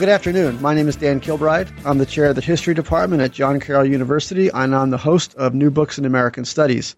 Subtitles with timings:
[0.00, 0.62] Good afternoon.
[0.62, 1.70] My name is Dan Kilbride.
[1.84, 5.34] I'm the chair of the history department at John Carroll University, and I'm the host
[5.34, 6.96] of New Books in American Studies.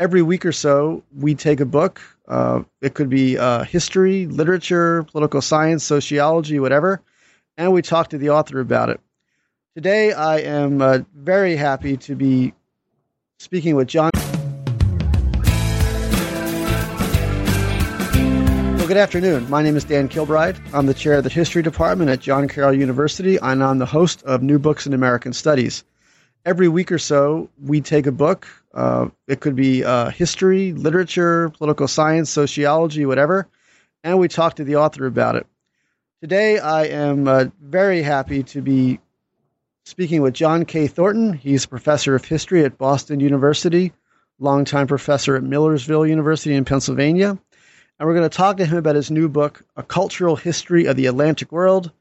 [0.00, 2.00] Every week or so, we take a book.
[2.26, 7.00] Uh, it could be uh, history, literature, political science, sociology, whatever,
[7.56, 9.00] and we talk to the author about it.
[9.76, 12.54] Today, I am uh, very happy to be
[13.38, 14.10] speaking with John.
[18.92, 19.48] Good afternoon.
[19.48, 20.60] My name is Dan Kilbride.
[20.74, 24.22] I'm the chair of the history department at John Carroll University, and I'm the host
[24.24, 25.82] of New Books in American Studies.
[26.44, 28.46] Every week or so, we take a book.
[28.74, 33.48] Uh, it could be uh, history, literature, political science, sociology, whatever,
[34.04, 35.46] and we talk to the author about it.
[36.20, 39.00] Today, I am uh, very happy to be
[39.86, 40.86] speaking with John K.
[40.86, 41.32] Thornton.
[41.32, 43.94] He's a professor of history at Boston University,
[44.38, 47.38] longtime professor at Millersville University in Pennsylvania
[48.02, 50.96] and we're going to talk to him about his new book, A Cultural History of
[50.96, 51.92] the Atlantic World,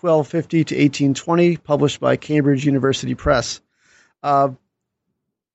[0.00, 3.60] 1250 to 1820, published by Cambridge University Press.
[4.22, 4.50] Uh,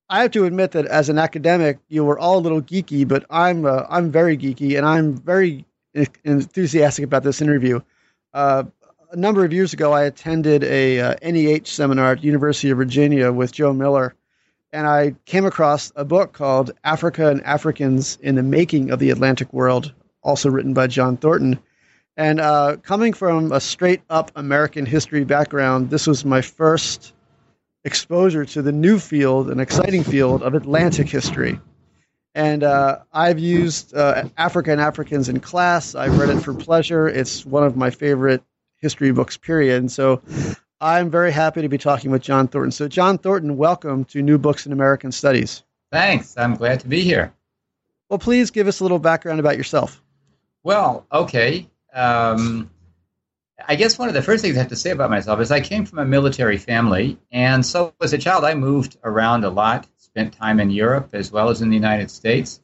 [0.09, 3.27] I have to admit that as an academic, you were all a little geeky, but
[3.29, 5.63] I'm uh, I'm very geeky, and I'm very
[6.25, 7.79] enthusiastic about this interview.
[8.33, 8.65] Uh,
[9.13, 13.31] a number of years ago, I attended a NEH uh, seminar at University of Virginia
[13.31, 14.15] with Joe Miller,
[14.73, 19.09] and I came across a book called Africa and Africans in the Making of the
[19.09, 21.59] Atlantic World, also written by John Thornton.
[22.17, 27.13] And uh, coming from a straight up American history background, this was my first
[27.83, 31.59] exposure to the new field, an exciting field of Atlantic history.
[32.35, 35.95] And uh, I've used uh, Africa and Africans in class.
[35.95, 37.07] I've read it for pleasure.
[37.07, 38.43] It's one of my favorite
[38.77, 39.77] history books, period.
[39.79, 40.21] And so
[40.79, 42.71] I'm very happy to be talking with John Thornton.
[42.71, 45.63] So, John Thornton, welcome to New Books in American Studies.
[45.91, 46.37] Thanks.
[46.37, 47.33] I'm glad to be here.
[48.09, 50.03] Well, please give us a little background about yourself.
[50.63, 51.67] Well, okay.
[51.93, 52.69] Um,
[53.67, 55.61] I guess one of the first things I have to say about myself is I
[55.61, 59.87] came from a military family, and so as a child, I moved around a lot,
[59.97, 62.61] spent time in Europe as well as in the United States.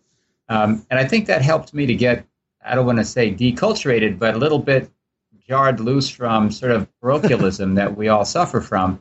[0.49, 2.27] Um, and I think that helped me to get,
[2.63, 4.91] I don't want to say deculturated, but a little bit
[5.47, 8.99] jarred loose from sort of parochialism that we all suffer from,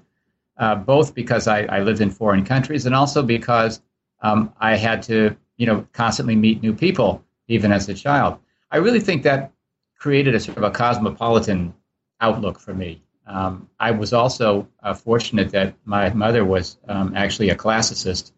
[0.56, 3.80] uh, both because I, I, lived in foreign countries and also because
[4.20, 8.38] um, I had to, you know, constantly meet new people, even as a child.
[8.70, 9.52] I really think that
[9.96, 11.74] created a sort of a cosmopolitan
[12.20, 13.02] outlook for me.
[13.26, 18.32] Um, I was also uh, fortunate that my mother was um, actually a classicist.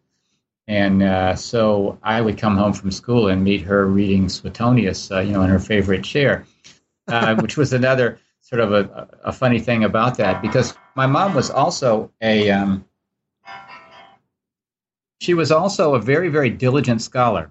[0.66, 5.20] And uh, so I would come home from school and meet her reading Suetonius, uh,
[5.20, 6.46] you know, in her favorite chair
[7.08, 11.34] uh, which was another sort of a, a, funny thing about that because my mom
[11.34, 12.84] was also a um,
[15.20, 17.50] she was also a very very diligent scholar.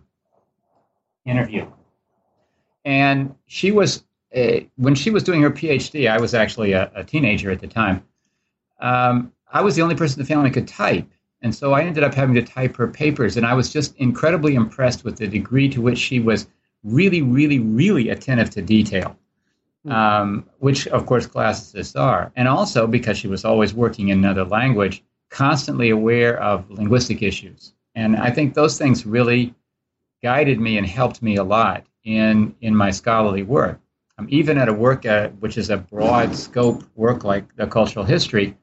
[1.26, 1.66] Interview.
[2.86, 4.04] And she was
[4.36, 7.68] a, when she was doing her phd i was actually a, a teenager at the
[7.68, 8.04] time
[8.80, 11.08] um, i was the only person in the family could type.
[11.42, 14.56] And so i ended up having to type her papers and i was just incredibly
[14.56, 16.48] impressed with the degree to which she was
[16.84, 19.18] really really really attentive to detail.
[19.90, 24.46] Um, which of course classicists are, and also because she was always working in another
[24.46, 27.74] language, constantly aware of linguistic issues.
[27.96, 29.54] And I think those things really
[30.22, 33.80] guided me and helped me a lot in in my scholarly work.
[34.18, 38.06] Um, even at a work uh, which is a broad scope work like the cultural
[38.06, 38.56] history,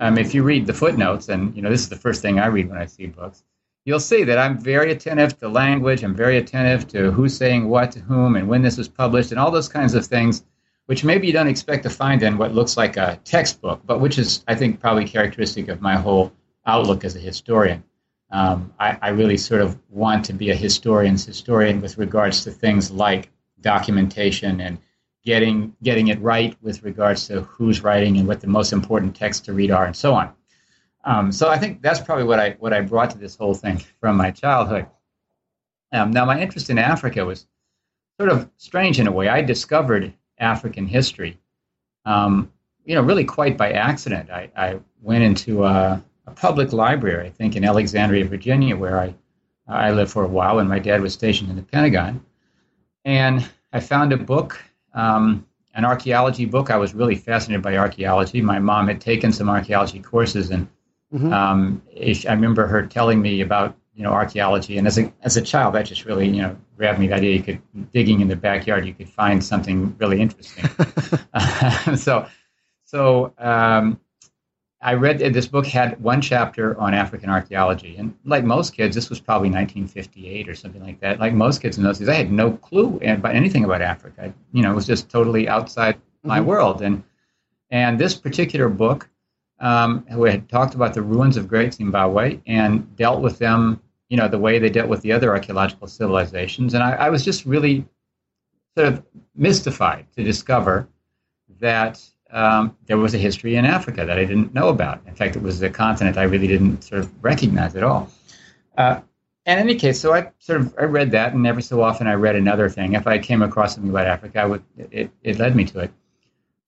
[0.00, 2.46] um, if you read the footnotes, and you know this is the first thing I
[2.46, 3.44] read when I see books,
[3.84, 6.02] you'll see that I'm very attentive to language.
[6.02, 9.40] I'm very attentive to who's saying what to whom and when this was published and
[9.40, 10.44] all those kinds of things
[10.86, 14.18] which maybe you don't expect to find in what looks like a textbook, but which
[14.18, 16.32] is, I think, probably characteristic of my whole
[16.64, 17.84] outlook as a historian.
[18.30, 22.50] Um, I, I, really sort of want to be a historian's historian with regards to
[22.50, 23.30] things like
[23.60, 24.78] documentation and
[25.24, 29.46] getting getting it right with regards to who's writing and what the most important texts
[29.46, 30.32] to read are and so on.
[31.04, 33.80] Um, so I think that's probably what I what I brought to this whole thing
[34.00, 34.86] from my childhood.
[35.92, 37.46] Um, now my interest in Africa was
[38.18, 39.28] sort of strange in a way.
[39.28, 41.38] I discovered African history.
[42.04, 42.52] Um,
[42.84, 44.30] you know, really quite by accident.
[44.30, 49.14] I, I went into a, a, public library, I think in Alexandria, Virginia, where I,
[49.66, 52.24] I lived for a while when my dad was stationed in the Pentagon.
[53.04, 54.60] And I found a book
[54.96, 56.70] um, an archaeology book.
[56.70, 58.40] I was really fascinated by archaeology.
[58.40, 60.66] My mom had taken some archaeology courses, and
[61.14, 61.32] mm-hmm.
[61.32, 64.78] um, I remember her telling me about you know archaeology.
[64.78, 67.08] And as a as a child, that just really you know grabbed me.
[67.08, 70.68] The idea you could digging in the backyard, you could find something really interesting.
[71.96, 72.26] so
[72.84, 74.00] so um,
[74.80, 79.10] I read this book had one chapter on African archaeology, and like most kids, this
[79.10, 81.18] was probably 1958 or something like that.
[81.18, 84.26] Like most kids in those days, I had no clue about anything about Africa.
[84.26, 86.46] I, you know, it was just totally outside my mm-hmm.
[86.46, 86.82] world.
[86.82, 87.02] And
[87.70, 89.08] and this particular book,
[89.58, 94.16] um, who had talked about the ruins of Great Zimbabwe and dealt with them, you
[94.16, 97.44] know, the way they dealt with the other archaeological civilizations, and I, I was just
[97.44, 97.84] really
[98.76, 99.02] sort of
[99.34, 100.88] mystified to discover
[101.60, 105.00] that um, there was a history in Africa that I didn't know about.
[105.06, 108.10] In fact, it was a continent I really didn't sort of recognize at all.
[108.76, 109.00] Uh,
[109.46, 112.14] in any case, so I sort of I read that, and every so often I
[112.14, 112.94] read another thing.
[112.94, 115.92] If I came across something about Africa, I would it, it led me to it.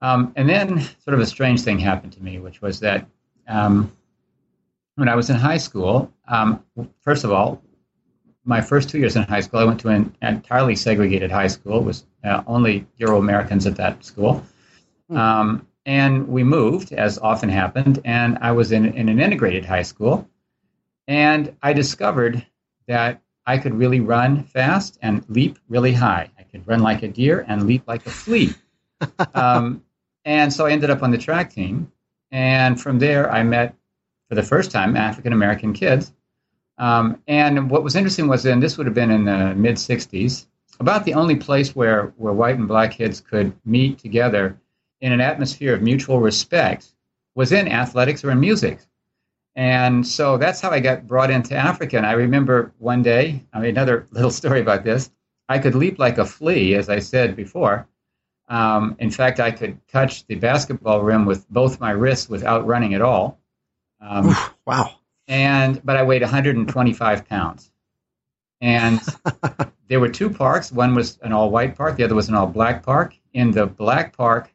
[0.01, 3.05] Um, and then, sort of a strange thing happened to me, which was that
[3.49, 3.93] um,
[4.99, 6.65] when I was in high school, um,
[7.03, 7.63] first of all,
[8.45, 11.79] my first two years in high school, I went to an entirely segregated high school.
[11.79, 14.43] It was uh, only Euro Americans at that school.
[15.09, 15.17] Hmm.
[15.17, 19.83] Um, and we moved, as often happened, and I was in, in an integrated high
[19.83, 20.29] school.
[21.07, 22.45] And I discovered
[22.89, 26.29] that I could really run fast and leap really high.
[26.37, 28.53] I could run like a deer and leap like a flea.
[29.35, 29.85] um,
[30.25, 31.93] and so I ended up on the track team.
[32.33, 33.77] And from there, I met,
[34.29, 36.13] for the first time, African American kids.
[36.79, 40.47] Um, and what was interesting was then this would have been in the mid 60s,
[40.81, 44.61] about the only place where, where white and black kids could meet together
[45.01, 46.95] in an atmosphere of mutual respect
[47.35, 48.81] was in athletics or in music.
[49.57, 51.97] And so that's how I got brought into Africa.
[51.97, 55.11] And I remember one day, I mean, another little story about this.
[55.49, 57.89] I could leap like a flea, as I said before.
[58.49, 62.95] Um, in fact, I could touch the basketball rim with both my wrists without running
[62.95, 63.39] at all.
[64.01, 64.97] Um, Oof, wow!
[65.27, 67.71] And but I weighed 125 pounds,
[68.61, 69.01] and
[69.89, 70.73] there were two parks.
[70.73, 71.97] One was an all-white park.
[71.97, 73.15] The other was an all-black park.
[73.35, 74.53] In the black park,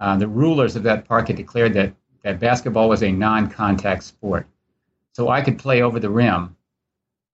[0.00, 4.04] uh, the rulers of that park had declared that, that basketball was a non contact
[4.04, 4.46] sport.
[5.12, 6.56] So I could play over the rim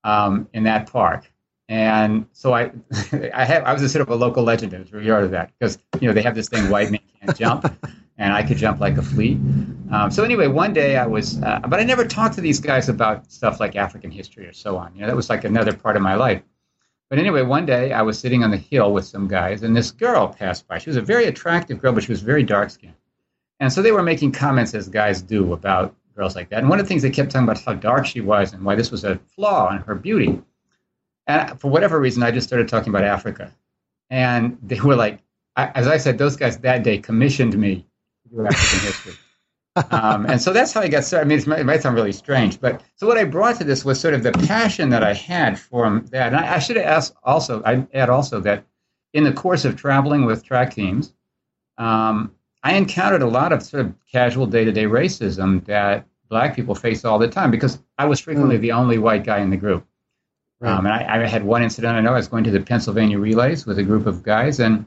[0.05, 1.31] um, in that park.
[1.69, 2.73] And so I,
[3.35, 5.79] I, have, I was a sort of a local legend in regard to that because
[6.01, 7.89] you know they have this thing white men can't jump,
[8.21, 9.41] and I could jump like a flea.
[9.91, 12.91] Um, so anyway, one day I was, uh, but I never talked to these guys
[12.91, 14.95] about stuff like African history or so on.
[14.95, 16.43] You know, that was like another part of my life.
[17.09, 19.91] But anyway, one day I was sitting on the hill with some guys, and this
[19.91, 20.79] girl passed by.
[20.79, 22.95] She was a very attractive girl, but she was very dark skinned.
[23.59, 26.61] And so they were making comments, as guys do, about girls like that.
[26.61, 28.75] And one of the things they kept talking about how dark she was and why
[28.75, 30.41] this was a flaw in her beauty.
[31.27, 33.53] And for whatever reason, I just started talking about Africa.
[34.11, 35.21] And they were like,
[35.57, 37.87] as I said, those guys that day commissioned me
[38.39, 39.15] African history
[39.91, 41.27] um, and so that's how I got started.
[41.27, 44.01] I mean, it might sound really strange, but so what I brought to this was
[44.01, 46.29] sort of the passion that I had for that.
[46.29, 48.65] And I, I should ask also, I add also that
[49.13, 51.15] in the course of traveling with track teams,
[51.79, 56.55] um, I encountered a lot of sort of casual day to day racism that black
[56.55, 58.61] people face all the time because I was frequently mm.
[58.61, 59.87] the only white guy in the group.
[60.61, 60.73] Right.
[60.73, 61.97] Um, and I, I, had one incident.
[61.97, 64.85] I know I was going to the Pennsylvania relays with a group of guys, and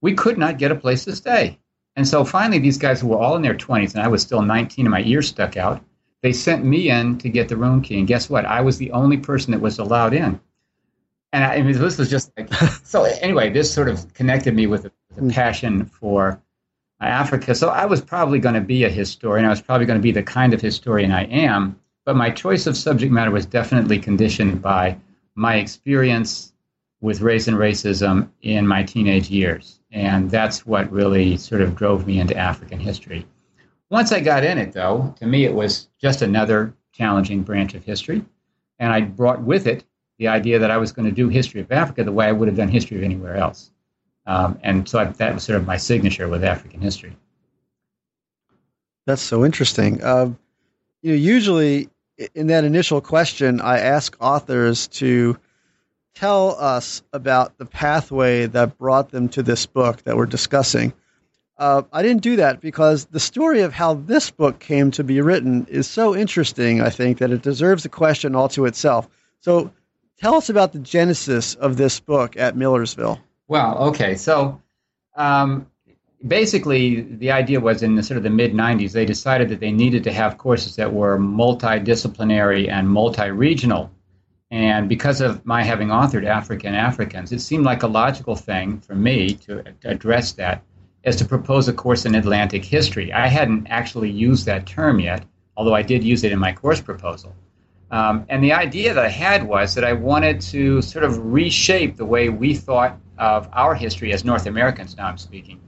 [0.00, 1.60] we could not get a place to stay.
[1.96, 4.42] And so finally, these guys who were all in their 20s, and I was still
[4.42, 5.82] 19 and my ears stuck out,
[6.22, 7.98] they sent me in to get the room key.
[7.98, 8.46] And guess what?
[8.46, 10.40] I was the only person that was allowed in.
[11.32, 12.52] And I, I mean, this was just like,
[12.84, 15.30] so anyway, this sort of connected me with a, with a hmm.
[15.30, 16.40] passion for
[17.00, 17.54] Africa.
[17.54, 19.44] So I was probably going to be a historian.
[19.44, 21.78] I was probably going to be the kind of historian I am.
[22.04, 24.96] But my choice of subject matter was definitely conditioned by
[25.34, 26.52] my experience
[27.00, 29.80] with race and racism in my teenage years.
[29.94, 33.24] And that's what really sort of drove me into African history.
[33.90, 37.84] Once I got in it, though, to me it was just another challenging branch of
[37.84, 38.24] history.
[38.80, 39.84] And I brought with it
[40.18, 42.48] the idea that I was going to do history of Africa the way I would
[42.48, 43.70] have done history of anywhere else.
[44.26, 47.16] Um, and so I, that was sort of my signature with African history.
[49.06, 50.02] That's so interesting.
[50.02, 50.32] Uh,
[51.02, 51.88] you know, usually
[52.34, 55.38] in that initial question, I ask authors to
[56.14, 60.92] tell us about the pathway that brought them to this book that we're discussing.
[61.56, 65.20] Uh, I didn't do that because the story of how this book came to be
[65.20, 69.08] written is so interesting, I think, that it deserves a question all to itself.
[69.40, 69.72] So
[70.18, 73.20] tell us about the genesis of this book at Millersville.
[73.46, 74.16] Well, okay.
[74.16, 74.60] So
[75.16, 75.68] um,
[76.26, 79.70] basically, the idea was in the sort of the mid 90s, they decided that they
[79.70, 83.90] needed to have courses that were multidisciplinary and multi regional
[84.54, 88.78] and because of my having authored Africa and Africans, it seemed like a logical thing
[88.78, 90.62] for me to address that
[91.02, 93.12] as to propose a course in Atlantic history.
[93.12, 95.24] I hadn't actually used that term yet,
[95.56, 97.34] although I did use it in my course proposal.
[97.90, 101.96] Um, and the idea that I had was that I wanted to sort of reshape
[101.96, 105.60] the way we thought of our history as North Americans, now I'm speaking,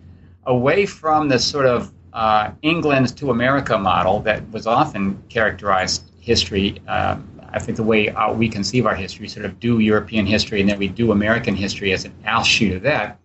[0.45, 6.81] away from the sort of uh, England to America model that was often characterized history.
[6.87, 10.61] Um, I think the way uh, we conceive our history, sort of do European history
[10.61, 13.19] and then we do American history as an offshoot of that.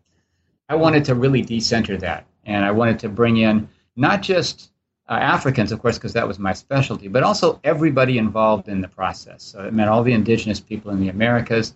[0.69, 2.25] I wanted to really decenter that.
[2.45, 4.71] And I wanted to bring in not just
[5.09, 8.87] uh, Africans, of course, because that was my specialty, but also everybody involved in the
[8.87, 9.43] process.
[9.43, 11.75] So it meant all the indigenous people in the Americas.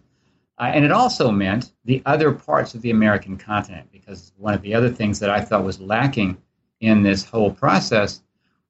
[0.57, 4.61] Uh, and it also meant the other parts of the American continent, because one of
[4.61, 6.37] the other things that I thought was lacking
[6.79, 8.21] in this whole process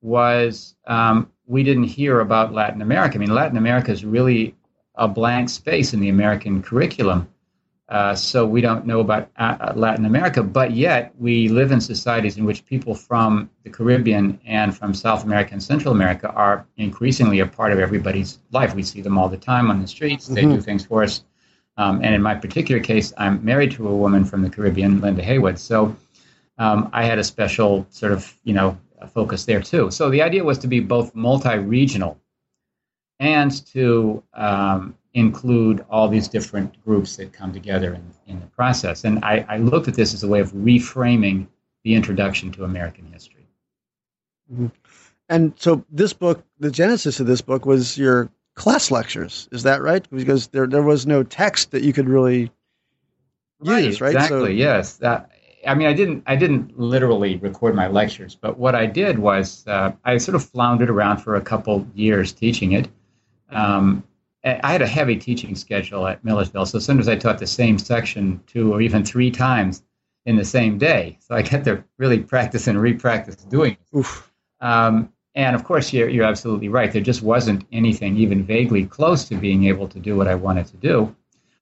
[0.01, 3.15] was um, we didn't hear about Latin America.
[3.15, 4.55] I mean, Latin America is really
[4.95, 7.27] a blank space in the American curriculum.
[7.87, 12.37] Uh, so we don't know about uh, Latin America, but yet we live in societies
[12.37, 17.41] in which people from the Caribbean and from South America and Central America are increasingly
[17.41, 18.73] a part of everybody's life.
[18.73, 20.25] We see them all the time on the streets.
[20.25, 20.55] They mm-hmm.
[20.55, 21.23] do things for us.
[21.77, 25.21] Um, and in my particular case, I'm married to a woman from the Caribbean, Linda
[25.21, 25.59] Heywood.
[25.59, 25.95] So
[26.57, 28.77] um, I had a special sort of, you know,
[29.11, 29.91] focus there too.
[29.91, 32.19] So the idea was to be both multi-regional
[33.19, 39.05] and to um, include all these different groups that come together in, in the process.
[39.05, 41.47] And I, I, looked at this as a way of reframing
[41.83, 43.47] the introduction to American history.
[44.51, 44.67] Mm-hmm.
[45.29, 49.47] And so this book, the genesis of this book was your class lectures.
[49.51, 50.07] Is that right?
[50.11, 52.51] Because there there was no text that you could really
[53.59, 54.13] right, use, right?
[54.13, 54.39] Exactly.
[54.39, 54.97] So, yes.
[54.97, 55.31] That,
[55.65, 59.65] I mean, I didn't I didn't literally record my lectures, but what I did was
[59.67, 62.87] uh, I sort of floundered around for a couple years teaching it.
[63.49, 64.03] Um,
[64.43, 68.41] I had a heavy teaching schedule at Millersville, so sometimes I taught the same section
[68.45, 69.81] two or even three times
[70.25, 71.17] in the same day.
[71.21, 74.05] So I got to really practice and re-practice doing it.
[74.61, 76.91] Um, and of course, you're, you're absolutely right.
[76.91, 80.67] There just wasn't anything even vaguely close to being able to do what I wanted
[80.67, 81.15] to do.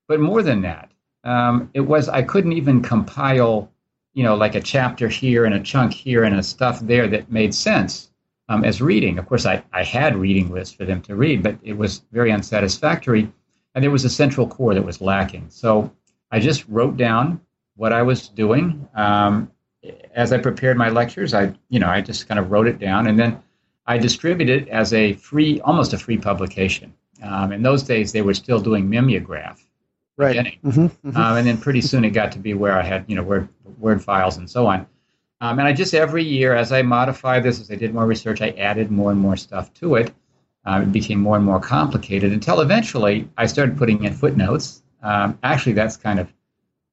[0.06, 0.90] But more than that,
[1.24, 3.72] um, it was I couldn't even compile,
[4.14, 7.30] you know, like a chapter here and a chunk here and a stuff there that
[7.30, 8.10] made sense
[8.48, 9.18] um, as reading.
[9.18, 12.30] Of course, I, I had reading lists for them to read, but it was very
[12.30, 13.30] unsatisfactory.
[13.74, 15.46] And there was a central core that was lacking.
[15.50, 15.92] So
[16.30, 17.40] I just wrote down
[17.76, 18.88] what I was doing.
[18.94, 19.50] Um,
[20.14, 23.06] as I prepared my lectures, I, you know, I just kind of wrote it down
[23.06, 23.42] and then
[23.86, 26.94] I distributed it as a free, almost a free publication.
[27.22, 29.60] Um, in those days, they were still doing mimeograph.
[30.16, 30.36] Right.
[30.36, 31.16] Mm-hmm, mm-hmm.
[31.16, 33.48] Um, and then pretty soon it got to be where I had, you know, word,
[33.84, 34.86] word files and so on.
[35.40, 38.40] Um, and I just every year, as I modified this, as I did more research,
[38.40, 40.12] I added more and more stuff to it.
[40.64, 44.82] Um, it became more and more complicated until eventually I started putting in footnotes.
[45.02, 46.32] Um, actually, that's kind of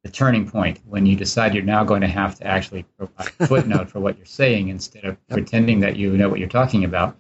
[0.04, 3.48] the turning point when you decide you're now going to have to actually provide a
[3.52, 5.38] footnote for what you're saying instead of yep.
[5.38, 7.18] pretending that you know what you're talking about.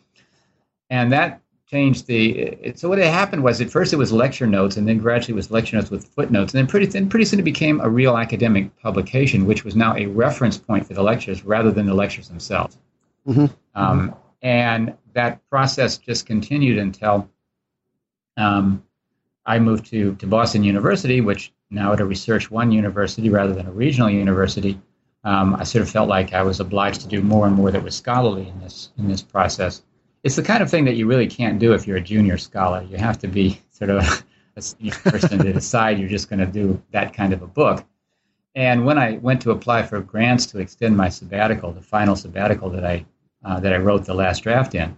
[0.89, 1.40] And that
[1.71, 2.73] changed the.
[2.75, 5.35] So what had happened was at first it was lecture notes, and then gradually it
[5.35, 8.17] was lecture notes with footnotes, and then pretty then pretty soon it became a real
[8.17, 12.27] academic publication, which was now a reference point for the lectures rather than the lectures
[12.27, 12.77] themselves.
[13.25, 13.45] Mm-hmm.
[13.73, 17.29] Um, and that process just continued until
[18.37, 18.83] um,
[19.45, 23.65] I moved to to Boston University, which now at a Research One university rather than
[23.67, 24.79] a regional university.
[25.23, 27.83] Um, I sort of felt like I was obliged to do more and more that
[27.83, 29.83] was scholarly in this in this process
[30.23, 32.83] it's the kind of thing that you really can't do if you're a junior scholar.
[32.83, 34.23] You have to be sort of
[34.55, 37.83] a senior person to decide you're just going to do that kind of a book.
[38.53, 42.69] And when I went to apply for grants to extend my sabbatical, the final sabbatical
[42.71, 43.05] that I
[43.43, 44.95] uh, that I wrote the last draft in,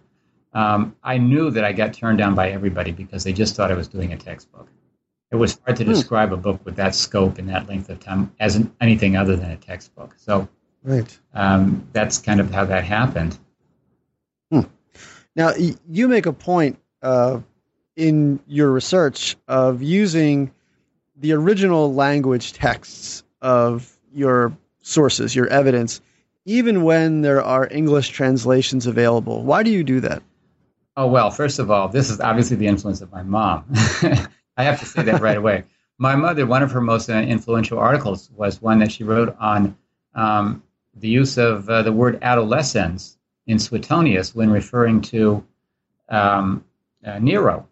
[0.54, 3.76] um, I knew that I got turned down by everybody because they just thought I
[3.76, 4.68] was doing a textbook.
[5.32, 5.92] It was hard to hmm.
[5.92, 9.36] describe a book with that scope and that length of time as an, anything other
[9.36, 10.14] than a textbook.
[10.18, 10.48] So,
[10.84, 11.18] right.
[11.34, 13.38] um, that's kind of how that happened.
[15.36, 15.54] Now,
[15.90, 17.40] you make a point uh,
[17.96, 20.52] in your research of using
[21.18, 26.02] the original language texts of your sources, your evidence,
[26.46, 29.44] even when there are English translations available.
[29.44, 30.22] Why do you do that?
[30.96, 33.66] Oh, well, first of all, this is obviously the influence of my mom.
[34.58, 35.64] I have to say that right away.
[35.98, 39.76] My mother, one of her most uh, influential articles was one that she wrote on
[40.14, 40.62] um,
[40.96, 45.46] the use of uh, the word adolescence in Suetonius when referring to
[46.10, 46.64] um,
[47.06, 47.68] uh, Nero.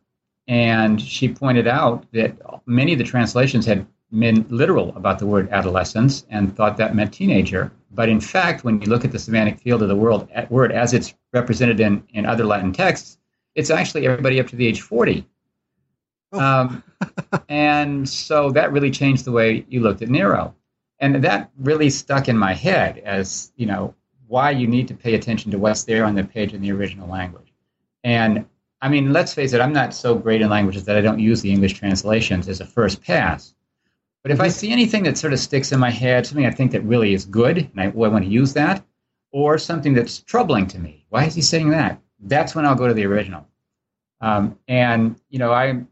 [0.48, 2.36] And she pointed out that
[2.66, 7.14] many of the translations had been literal about the word adolescence and thought that meant
[7.14, 7.72] teenager.
[7.92, 10.94] But in fact, when you look at the semantic field of the world, word as
[10.94, 13.18] it's represented in, in other Latin texts,
[13.56, 15.26] it's actually everybody up to the age 40.
[16.34, 16.40] Oh.
[16.40, 16.84] Um,
[17.50, 20.56] and so that really changed the way you looked at Nero.
[21.00, 23.94] and that really stuck in my head as you know
[24.32, 27.08] why you need to pay attention to what's there on the page in the original
[27.10, 27.54] language.
[28.06, 28.46] And
[28.82, 31.42] I mean, let's face it, I'm not so great in languages that I don't use
[31.42, 33.54] the English translations as a first pass.
[34.24, 36.72] But if I see anything that sort of sticks in my head, something I think
[36.72, 38.82] that really is good, and I, well, I want to use that,
[39.34, 42.00] or something that's troubling to me, why is he saying that?
[42.22, 43.46] That's when I'll go to the original.
[44.22, 45.90] Um, and you know, I'm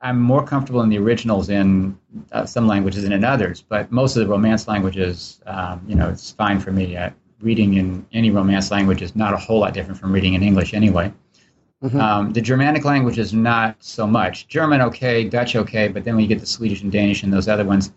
[0.00, 1.98] I'm more comfortable in the originals in
[2.32, 6.08] uh, some languages than in others, but most of the Romance languages, um, you know,
[6.08, 6.96] it's fine for me.
[6.96, 7.10] Uh,
[7.42, 10.74] reading in any Romance language is not a whole lot different from reading in English
[10.74, 11.12] anyway.
[11.82, 12.00] Mm-hmm.
[12.00, 14.46] Um, the Germanic language is not so much.
[14.46, 15.24] German, okay.
[15.28, 15.88] Dutch, okay.
[15.88, 17.92] But then when you get to Swedish and Danish and those other ones,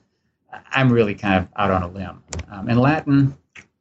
[0.71, 2.23] I'm really kind of out on a limb.
[2.49, 3.37] Um, and Latin,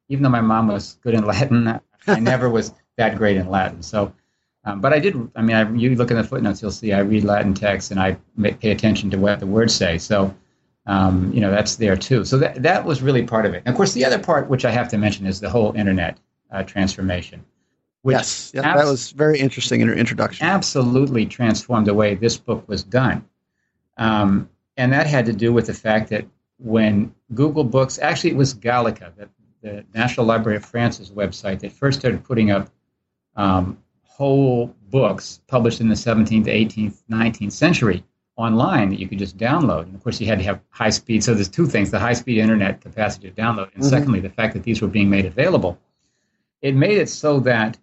[0.09, 3.83] even though my mom was good in Latin, I never was that great in Latin.
[3.83, 4.12] So,
[4.64, 5.16] um, but I did.
[5.37, 8.00] I mean, I, you look in the footnotes, you'll see I read Latin texts and
[8.00, 8.16] I
[8.61, 9.99] pay attention to what the words say.
[9.99, 10.35] So,
[10.86, 12.24] um, you know, that's there too.
[12.24, 13.62] So that that was really part of it.
[13.64, 16.18] And of course, the other part, which I have to mention, is the whole internet
[16.50, 17.44] uh, transformation
[18.12, 20.46] yes, yeah, abs- that was very interesting in your introduction.
[20.46, 23.24] Absolutely transformed the way this book was done.
[23.96, 26.26] Um, and that had to do with the fact that
[26.58, 29.28] when Google Books, actually, it was Gallica, the,
[29.62, 32.70] the National Library of France's website, that first started putting up
[33.36, 38.04] um, whole books published in the 17th, 18th, 19th century
[38.36, 39.82] online that you could just download.
[39.82, 41.22] And of course, you had to have high speed.
[41.22, 43.90] So there's two things the high speed internet capacity to download, and mm-hmm.
[43.90, 45.78] secondly, the fact that these were being made available.
[46.62, 47.78] It made it so that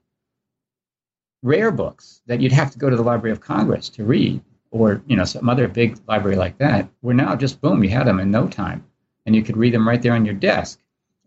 [1.43, 4.41] rare books that you'd have to go to the Library of Congress to read,
[4.71, 8.07] or you know some other big library like that, were now just boom, you had
[8.07, 8.83] them in no time,
[9.25, 10.79] and you could read them right there on your desk.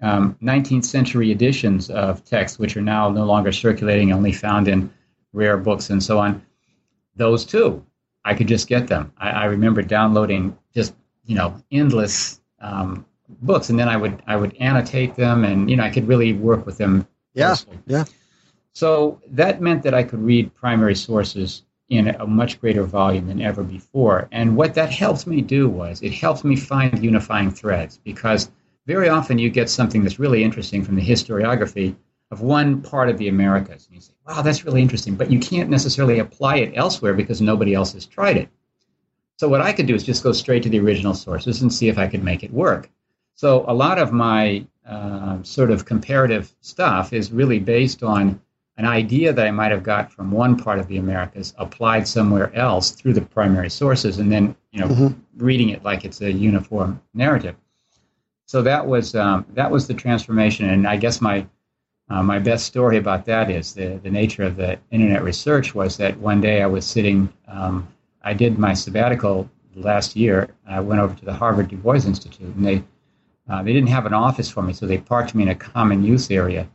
[0.03, 4.93] Um, 19th century editions of text, which are now no longer circulating, only found in
[5.33, 6.45] rare books and so on.
[7.17, 7.85] Those too,
[8.25, 9.13] I could just get them.
[9.19, 13.07] I, I remember downloading just you know endless um,
[13.43, 16.33] books, and then I would I would annotate them, and you know I could really
[16.33, 17.07] work with them.
[17.35, 17.79] Yeah, closely.
[17.87, 18.05] yeah.
[18.73, 23.41] So that meant that I could read primary sources in a much greater volume than
[23.41, 24.29] ever before.
[24.33, 28.51] And what that helped me do was it helped me find unifying threads because
[28.87, 31.95] very often you get something that's really interesting from the historiography
[32.31, 33.87] of one part of the Americas.
[33.87, 37.41] And you say, wow, that's really interesting, but you can't necessarily apply it elsewhere because
[37.41, 38.49] nobody else has tried it.
[39.37, 41.89] So what I could do is just go straight to the original sources and see
[41.89, 42.91] if I could make it work.
[43.35, 48.41] So a lot of my uh, sort of comparative stuff is really based on
[48.77, 52.55] an idea that I might have got from one part of the Americas applied somewhere
[52.55, 55.21] else through the primary sources, and then you know mm-hmm.
[55.37, 57.57] reading it like it's a uniform narrative.
[58.47, 61.47] So that was um, that was the transformation, and I guess my
[62.11, 65.97] uh, my best story about that is the the nature of the internet research was
[65.97, 67.89] that one day I was sitting, um,
[68.23, 70.49] I did my sabbatical last year.
[70.67, 72.83] I went over to the Harvard Du Bois Institute, and they
[73.49, 76.05] uh, they didn't have an office for me, so they parked me in a common
[76.05, 76.69] use area.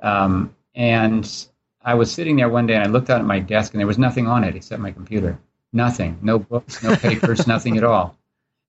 [0.00, 1.46] Um, and
[1.84, 3.86] I was sitting there one day and I looked out at my desk and there
[3.86, 5.38] was nothing on it except my computer.
[5.72, 6.18] Nothing.
[6.22, 8.16] No books, no papers, nothing at all.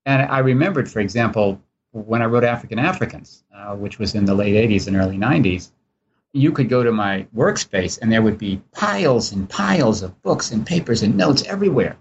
[0.06, 1.62] And I remembered, for example,
[1.92, 5.18] when I wrote Africa and Africans, uh, which was in the late 80s and early
[5.18, 5.72] 90s,
[6.34, 10.52] you could go to my workspace and there would be piles and piles of books
[10.52, 11.96] and papers and notes everywhere.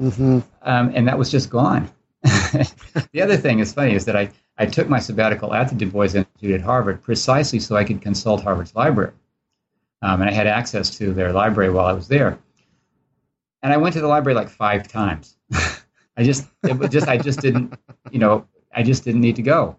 [0.00, 0.40] Mm-hmm.
[0.62, 1.90] Um, and that was just gone.
[2.22, 5.86] the other thing is funny is that I, I took my sabbatical at the Du
[5.86, 9.12] Bois Institute at Harvard precisely so I could consult Harvard's library
[10.00, 12.38] um, and I had access to their library while I was there.
[13.62, 15.36] And I went to the library like five times.
[16.16, 17.74] I just, it was just, I just didn't,
[18.10, 19.78] you know, I just didn't need to go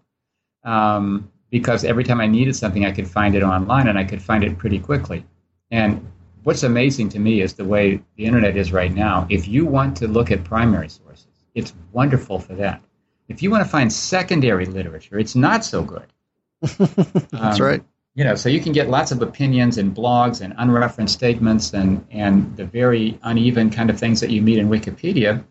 [0.66, 4.22] um, because every time I needed something, I could find it online, and I could
[4.22, 5.24] find it pretty quickly.
[5.70, 6.06] And
[6.44, 9.26] what's amazing to me is the way the internet is right now.
[9.28, 12.82] If you want to look at primary sources, it's wonderful for that.
[13.28, 16.06] If you want to find secondary literature, it's not so good.
[16.60, 17.82] That's um, right
[18.16, 22.04] you know, so you can get lots of opinions and blogs and unreferenced statements and,
[22.10, 25.44] and the very uneven kind of things that you meet in Wikipedia.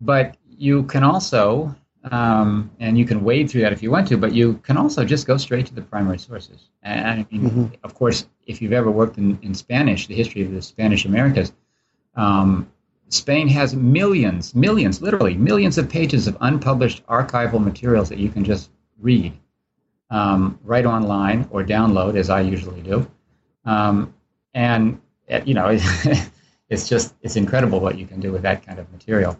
[0.00, 1.74] But you can also,
[2.10, 5.04] um, and you can wade through that if you want to, but you can also
[5.04, 6.70] just go straight to the primary sources.
[6.82, 7.66] And I mean, mm-hmm.
[7.82, 11.52] of course, if you've ever worked in, in Spanish, the history of the Spanish Americas,
[12.14, 12.70] um,
[13.08, 18.44] Spain has millions, millions, literally millions of pages of unpublished archival materials that you can
[18.44, 19.32] just read
[20.10, 23.08] um, right online or download, as I usually do.
[23.64, 24.14] Um,
[24.54, 25.68] and uh, you know,
[26.68, 29.38] it's just it's incredible what you can do with that kind of material.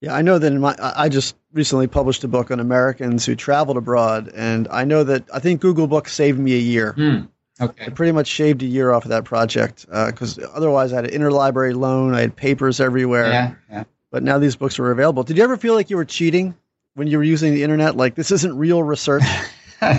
[0.00, 3.34] Yeah, I know that in my I just recently published a book on Americans who
[3.34, 6.94] traveled abroad, and I know that I think Google Books saved me a year.
[6.96, 7.28] Mm,
[7.60, 10.96] okay, I pretty much shaved a year off of that project because uh, otherwise I
[10.96, 13.28] had an interlibrary loan, I had papers everywhere.
[13.28, 13.84] Yeah, yeah.
[14.10, 15.24] But now these books are available.
[15.24, 16.54] Did you ever feel like you were cheating
[16.94, 17.96] when you were using the internet?
[17.96, 19.24] Like this isn't real research.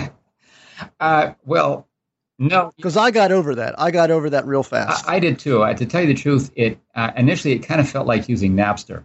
[1.00, 1.86] uh, well,
[2.38, 3.78] no, because I got over that.
[3.78, 5.06] I got over that real fast.
[5.06, 5.58] I, I did too.
[5.74, 9.04] to tell you the truth, it uh, initially it kind of felt like using Napster,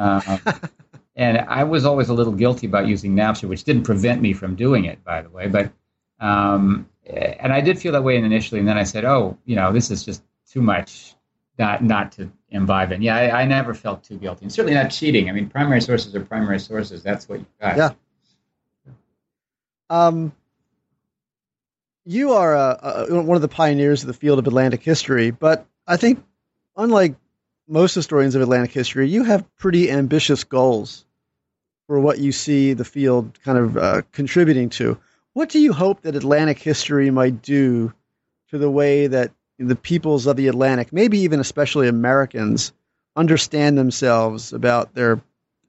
[0.00, 0.40] uh,
[1.16, 4.56] and I was always a little guilty about using Napster, which didn't prevent me from
[4.56, 5.46] doing it, by the way.
[5.46, 5.72] But
[6.18, 9.72] um, and I did feel that way initially, and then I said, "Oh, you know,
[9.72, 11.14] this is just too much,
[11.58, 14.90] not not to imbibe in." Yeah, I, I never felt too guilty, and certainly not
[14.90, 15.28] cheating.
[15.28, 17.02] I mean, primary sources are primary sources.
[17.02, 17.76] That's what you got.
[17.76, 17.90] Yeah.
[19.90, 20.32] Um,
[22.06, 25.66] you are a, a, one of the pioneers of the field of Atlantic history, but
[25.86, 26.24] I think,
[26.76, 27.16] unlike
[27.70, 31.04] most historians of Atlantic history, you have pretty ambitious goals
[31.86, 34.98] for what you see the field kind of uh, contributing to.
[35.32, 37.92] What do you hope that Atlantic history might do
[38.50, 42.72] to the way that the peoples of the Atlantic, maybe even especially Americans,
[43.16, 45.20] understand themselves about their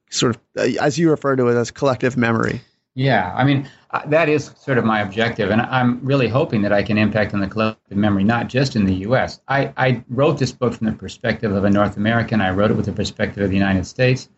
[0.10, 2.62] sort of, uh, as you refer to it, as collective memory?
[2.96, 3.70] Yeah, I mean,
[4.08, 7.42] that is sort of my objective, and I'm really hoping that I can impact on
[7.42, 9.42] the collective memory, not just in the U.S.
[9.50, 12.40] I, I wrote this book from the perspective of a North American.
[12.40, 14.30] I wrote it with the perspective of the United States,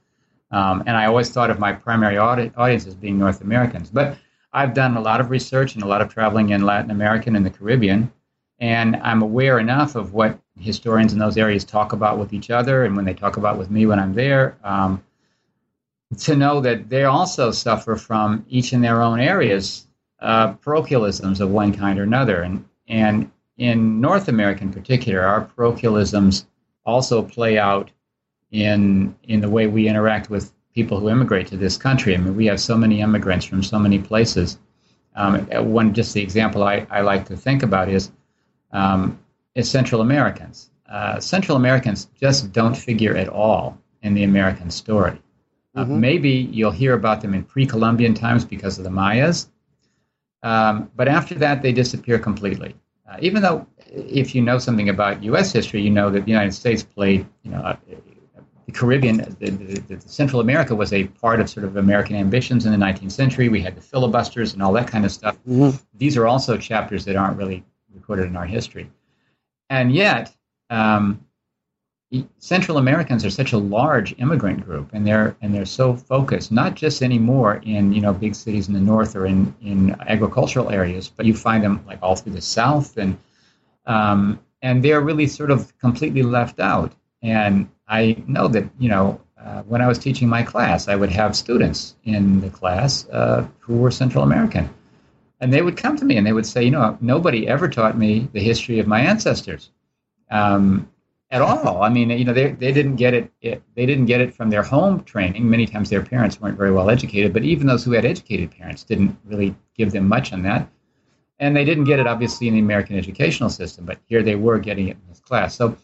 [0.50, 3.92] um, and I always thought of my primary audi- audience as being North Americans.
[3.92, 4.18] But
[4.54, 7.46] I've done a lot of research and a lot of traveling in Latin America and
[7.46, 8.12] the Caribbean,
[8.60, 12.86] and I'm aware enough of what historians in those areas talk about with each other,
[12.86, 14.58] and when they talk about with me when I'm there.
[14.64, 15.04] Um,
[16.20, 19.88] to know that they also suffer from each in their own areas
[20.20, 22.42] uh, parochialisms of one kind or another.
[22.42, 26.46] And, and in North America in particular, our parochialisms
[26.86, 27.92] also play out
[28.52, 32.16] in, in the way we interact with people who immigrate to this country.
[32.16, 34.58] I mean, we have so many immigrants from so many places.
[35.16, 38.12] Um, one, just the example I, I like to think about is,
[38.72, 39.20] um,
[39.56, 40.72] is Central Americans.
[40.90, 45.22] Uh, Central Americans just don't figure at all in the American story.
[45.76, 46.00] Uh, mm-hmm.
[46.00, 49.50] maybe you'll hear about them in pre Columbian times because of the Mayas.
[50.44, 52.76] Um, but after that, they disappear completely.
[53.10, 55.52] Uh, even though, if you know something about U.S.
[55.52, 57.76] history, you know that the United States played, you know, uh,
[58.66, 62.66] the Caribbean, the, the, the, Central America was a part of sort of American ambitions
[62.66, 63.50] in the 19th century.
[63.50, 65.38] We had the filibusters and all that kind of stuff.
[65.48, 65.78] Mm-hmm.
[65.98, 68.90] These are also chapters that aren't really recorded in our history.
[69.70, 70.34] And yet,
[70.70, 71.26] um,
[72.38, 76.76] Central Americans are such a large immigrant group, and they're and they're so focused, not
[76.76, 81.10] just anymore in you know big cities in the north or in in agricultural areas,
[81.10, 83.18] but you find them like all through the south, and
[83.88, 86.94] um, and they're really sort of completely left out.
[87.22, 91.12] And I know that you know uh, when I was teaching my class, I would
[91.12, 94.70] have students in the class uh, who were Central American,
[95.40, 97.98] and they would come to me and they would say, you know, nobody ever taught
[97.98, 99.72] me the history of my ancestors.
[100.30, 100.90] Um,
[101.34, 101.82] at all.
[101.82, 104.52] I mean, you know, they, they didn't get it, it, They didn't get it from
[104.52, 105.50] their home training.
[105.50, 108.84] Many times their parents weren't very well educated, but even those who had educated parents
[108.84, 110.70] didn't really give them much on that.
[111.40, 114.60] And they didn't get it, obviously, in the American educational system, but here they were
[114.60, 115.56] getting it in this class.
[115.56, 115.76] So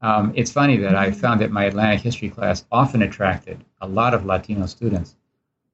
[0.00, 4.14] um, it's funny that I found that my Atlantic history class often attracted a lot
[4.14, 5.16] of Latino students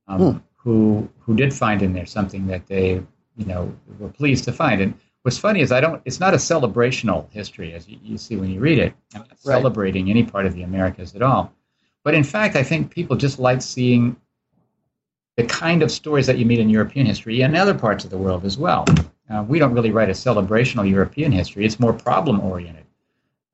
[0.09, 0.39] um, hmm.
[0.57, 3.01] who who did find in there something that they,
[3.37, 4.81] you know, were pleased to find.
[4.81, 4.95] And
[5.25, 6.03] What's funny is I don't.
[6.05, 8.93] It's not a celebrational history as you, you see when you read it.
[9.15, 9.39] I'm not right.
[9.57, 11.51] celebrating any part of the Americas at all.
[12.03, 14.17] But in fact, I think people just like seeing
[15.39, 18.19] the kind of stories that you meet in European history and other parts of the
[18.19, 18.85] world as well.
[19.31, 22.85] Uh, we don't really write a celebrational European history; it's more problem oriented.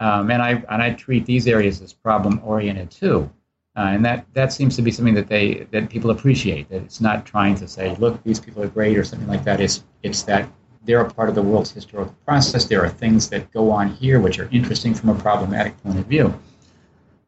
[0.00, 3.30] Um, and I and I treat these areas as problem oriented too.
[3.76, 6.68] Uh, and that, that seems to be something that they that people appreciate.
[6.68, 9.60] That it's not trying to say, "Look, these people are great" or something like that.
[9.60, 10.48] It's it's that
[10.84, 12.64] they're a part of the world's historical process.
[12.64, 16.06] There are things that go on here which are interesting from a problematic point of
[16.06, 16.34] view.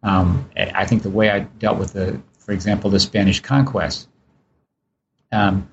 [0.03, 4.09] Um, I think the way I dealt with the, for example, the Spanish conquest.
[5.31, 5.69] Um,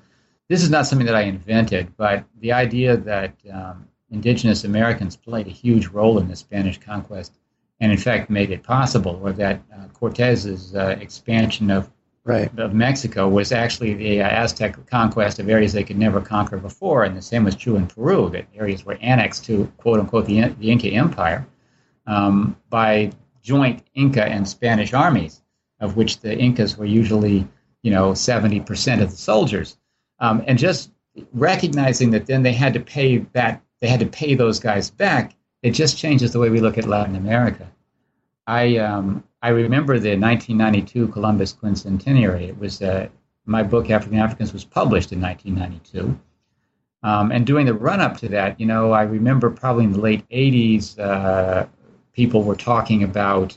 [0.48, 5.46] this is not something that I invented, but the idea that um, indigenous Americans played
[5.46, 7.32] a huge role in the Spanish conquest,
[7.80, 11.90] and in fact made it possible, or that uh, Cortez's uh, expansion of
[12.30, 12.58] right.
[12.58, 17.04] of Mexico was actually the uh, Aztec conquest of areas they could never conquer before,
[17.04, 18.30] and the same was true in Peru.
[18.30, 21.46] That areas were annexed to quote unquote the, the Inca Empire
[22.06, 23.12] um, by
[23.42, 25.42] joint Inca and Spanish armies,
[25.80, 27.46] of which the Incas were usually
[27.82, 29.76] you know seventy percent of the soldiers,
[30.18, 30.90] um, and just
[31.32, 35.34] recognizing that then they had to pay that they had to pay those guys back.
[35.62, 37.70] It just changes the way we look at Latin America.
[38.46, 42.48] I um, I remember the 1992 Columbus Quincentenary.
[42.48, 43.08] It was uh,
[43.46, 46.18] my book Africa and Africans was published in 1992.
[47.02, 50.00] Um, and during the run up to that, you know, I remember probably in the
[50.00, 51.66] late 80s, uh,
[52.12, 53.56] people were talking about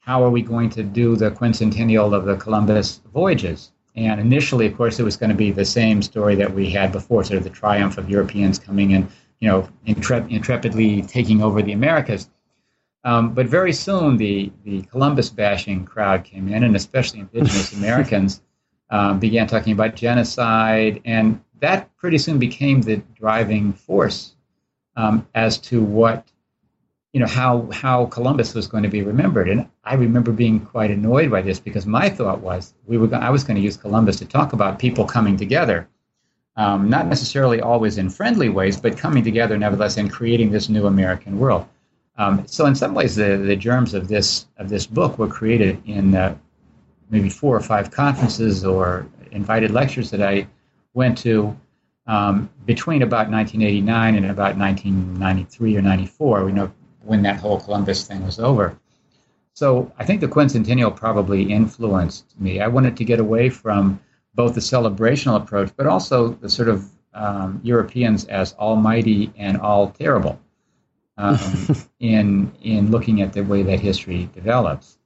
[0.00, 3.70] how are we going to do the quincentennial of the Columbus voyages.
[3.94, 6.90] And initially, of course, it was going to be the same story that we had
[6.90, 11.62] before, sort of the triumph of Europeans coming in, you know, intrep- intrepidly taking over
[11.62, 12.28] the Americas.
[13.04, 18.42] Um, but very soon, the, the Columbus bashing crowd came in, and especially indigenous Americans
[18.90, 21.00] um, began talking about genocide.
[21.04, 24.34] And that pretty soon became the driving force
[24.96, 26.30] um, as to what
[27.12, 30.90] you know how how Columbus was going to be remembered, and I remember being quite
[30.92, 34.16] annoyed by this because my thought was we were I was going to use Columbus
[34.18, 35.88] to talk about people coming together,
[36.56, 40.86] um, not necessarily always in friendly ways, but coming together nevertheless and creating this new
[40.86, 41.66] American world.
[42.20, 45.80] Um, so in some ways, the the germs of this of this book were created
[45.86, 46.36] in uh,
[47.08, 50.46] maybe four or five conferences or invited lectures that I
[50.92, 51.56] went to
[52.06, 56.44] um, between about 1989 and about 1993 or 94.
[56.44, 58.78] We know when that whole Columbus thing was over.
[59.54, 62.60] So I think the quincentennial probably influenced me.
[62.60, 63.98] I wanted to get away from
[64.34, 69.88] both the celebrational approach, but also the sort of um, Europeans as almighty and all
[69.88, 70.38] terrible
[71.20, 71.38] um,
[72.00, 74.98] in in looking at the way that history develops.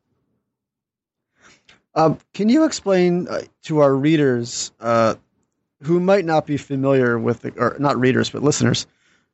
[1.97, 5.15] Um, can you explain uh, to our readers uh,
[5.85, 8.87] who might not be familiar with the, or not readers, but listeners,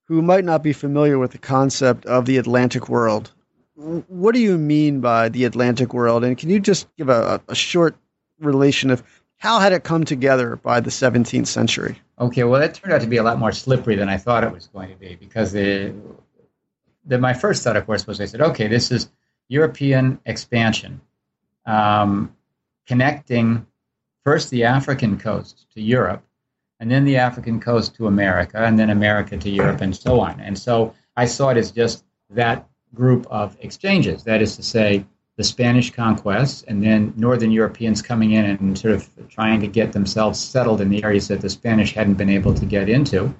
[0.05, 3.31] who might not be familiar with the concept of the Atlantic world.
[3.77, 6.25] What do you mean by the Atlantic world?
[6.25, 7.97] And can you just give a, a short
[8.41, 9.03] relation of
[9.39, 11.99] how had it come together by the 17th century?
[12.19, 14.53] Okay, well, that turned out to be a lot more slippery than I thought it
[14.53, 15.95] was going to be because the,
[17.07, 19.11] the my first thought, of course, was I said, okay, this is
[19.49, 21.01] European expansion,
[21.67, 22.35] um,
[22.87, 23.67] connecting
[24.25, 26.23] first the African coast to Europe,
[26.79, 30.41] and then the African coast to America, and then America to Europe, and so on.
[30.41, 34.25] And so I saw it as just that group of exchanges.
[34.25, 35.05] That is to say,
[35.41, 39.91] the Spanish conquest, and then Northern Europeans coming in and sort of trying to get
[39.91, 43.35] themselves settled in the areas that the Spanish hadn't been able to get into.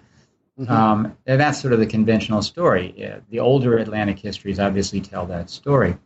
[0.61, 0.71] Mm-hmm.
[0.71, 3.19] Um, and that's sort of the conventional story.
[3.31, 5.97] The older Atlantic histories obviously tell that story.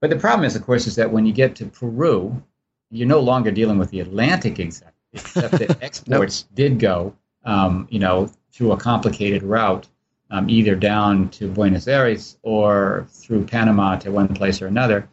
[0.00, 2.42] But the problem is, of course, is that when you get to Peru,
[2.90, 6.54] you're no longer dealing with the Atlantic exactly except that exports nope.
[6.54, 9.86] did go, um, you know, through a complicated route,
[10.30, 15.08] um, either down to Buenos Aires or through Panama to one place or another.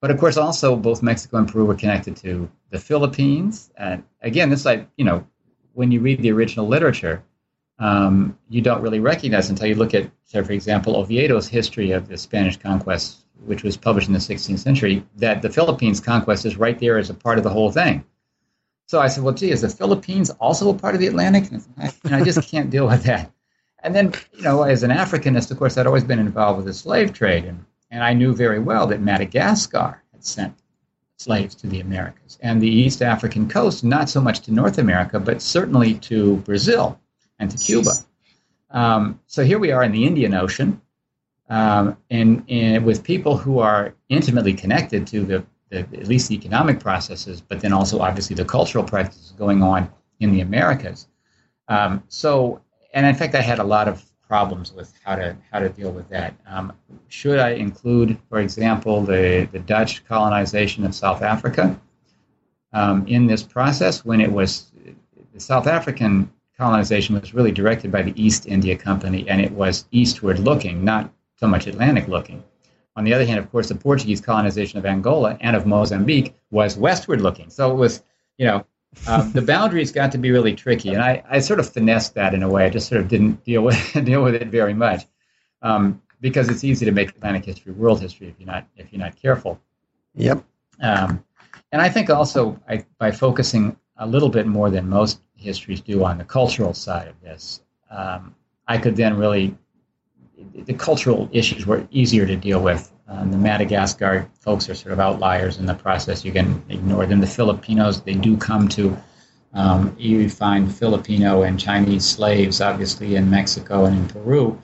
[0.00, 3.70] But of course, also both Mexico and Peru were connected to the Philippines.
[3.76, 5.26] And again, this like you know,
[5.74, 7.22] when you read the original literature,
[7.82, 12.06] um, you don't really recognize until you look at, say, for example, Oviedo's history of
[12.06, 16.56] the Spanish conquest, which was published in the 16th century, that the Philippines conquest is
[16.56, 18.04] right there as a part of the whole thing.
[18.86, 21.50] So I said, well, gee, is the Philippines also a part of the Atlantic?
[21.50, 23.32] And I, I just can't deal with that.
[23.82, 26.72] And then, you know, as an Africanist, of course, I'd always been involved with the
[26.72, 27.44] slave trade.
[27.46, 30.54] And, and I knew very well that Madagascar had sent
[31.16, 32.38] slaves to the Americas.
[32.42, 37.00] And the East African coast, not so much to North America, but certainly to Brazil
[37.42, 37.90] and to Cuba.
[38.70, 40.80] Um, so here we are in the Indian Ocean,
[41.50, 46.34] um, and, and with people who are intimately connected to the the, at least the
[46.34, 51.08] economic processes, but then also obviously the cultural practices going on in the Americas.
[51.68, 52.60] Um, so,
[52.92, 55.90] and in fact, I had a lot of problems with how to how to deal
[55.90, 56.34] with that.
[56.46, 56.74] Um,
[57.08, 61.80] should I include, for example, the the Dutch colonization of South Africa
[62.74, 64.72] um, in this process when it was
[65.32, 69.86] the South African colonization was really directed by the East India Company and it was
[69.90, 72.42] eastward looking, not so much Atlantic looking.
[72.94, 76.76] On the other hand, of course, the Portuguese colonization of Angola and of Mozambique was
[76.76, 77.48] westward looking.
[77.48, 78.02] So it was,
[78.36, 78.66] you know,
[79.06, 82.34] um, the boundaries got to be really tricky, and I, I sort of finessed that
[82.34, 82.66] in a way.
[82.66, 85.06] I just sort of didn't deal with deal with it very much
[85.62, 89.00] um, because it's easy to make Atlantic history world history if you're not if you're
[89.00, 89.58] not careful.
[90.14, 90.44] Yep.
[90.80, 91.24] Um,
[91.70, 96.04] and I think also I, by focusing a little bit more than most histories do
[96.04, 98.34] on the cultural side of this, um,
[98.66, 99.56] I could then really
[100.54, 102.92] the cultural issues were easier to deal with.
[103.08, 106.24] Um, the Madagascar folks are sort of outliers in the process.
[106.24, 107.20] You can ignore them.
[107.20, 108.96] The Filipinos, they do come to.
[109.54, 114.58] Um, you find Filipino and Chinese slaves, obviously, in Mexico and in Peru.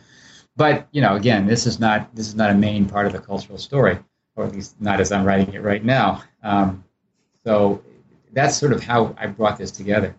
[0.57, 3.21] But you know, again, this is not this is not a main part of the
[3.21, 3.99] cultural story,
[4.35, 6.25] or at least not as I'm writing it right now.
[6.43, 6.85] Um,
[7.45, 7.83] so
[8.33, 10.17] that's sort of how I brought this together.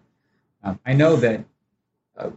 [0.63, 1.43] Um, I know that
[2.17, 2.29] uh,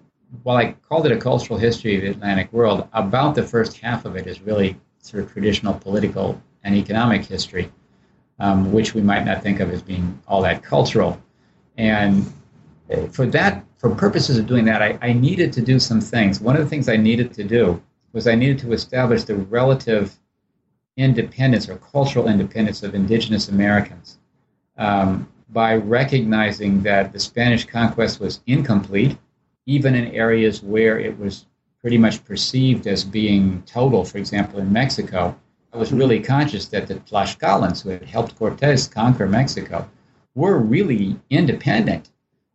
[0.42, 4.04] while I called it a cultural history of the Atlantic world, about the first half
[4.04, 7.70] of it is really sort of traditional political and economic history,
[8.38, 11.20] um, which we might not think of as being all that cultural.
[11.76, 12.32] And
[12.92, 16.40] uh, for that, for purposes of doing that, I, I needed to do some things.
[16.40, 17.82] One of the things I needed to do
[18.12, 20.14] was I needed to establish the relative
[20.96, 24.18] independence or cultural independence of indigenous Americans.
[24.76, 29.16] Um, by recognizing that the Spanish conquest was incomplete,
[29.66, 31.46] even in areas where it was
[31.80, 34.04] pretty much perceived as being total.
[34.04, 35.36] For example, in Mexico,
[35.72, 39.88] I was really conscious that the Tlaxcalans, who had helped Cortes conquer Mexico,
[40.34, 42.10] were really independent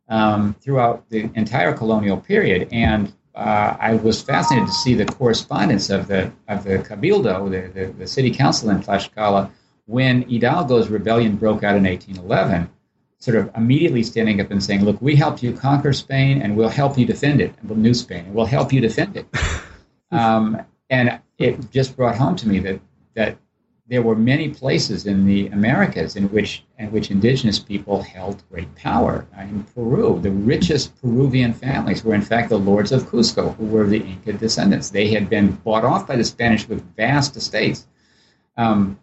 [0.10, 2.70] um, throughout the entire colonial period.
[2.72, 7.80] And uh, I was fascinated to see the correspondence of the of the Cabildo, the,
[7.80, 9.52] the, the city council in Tlaxcala,
[9.86, 12.70] when Hidalgo's rebellion broke out in 1811
[13.20, 16.70] sort of immediately standing up and saying, "Look, we helped you conquer Spain, and we'll
[16.70, 19.28] help you defend it, and New Spain, and we'll help you defend it."
[20.12, 22.80] um, and it just brought home to me that
[23.16, 23.38] that
[23.90, 28.74] there were many places in the Americas in which in which indigenous people held great
[28.76, 29.26] power.
[29.40, 33.88] In Peru, the richest Peruvian families were in fact the lords of Cusco, who were
[33.88, 34.90] the Inca descendants.
[34.90, 37.88] They had been bought off by the Spanish with vast estates.
[38.58, 39.00] Um,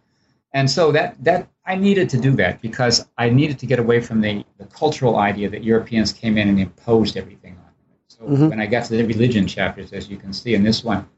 [0.53, 4.01] and so that that I needed to do that because I needed to get away
[4.01, 7.97] from the, the cultural idea that Europeans came in and imposed everything on them.
[8.09, 8.49] So mm-hmm.
[8.49, 11.09] when I got to the religion chapters, as you can see in this one,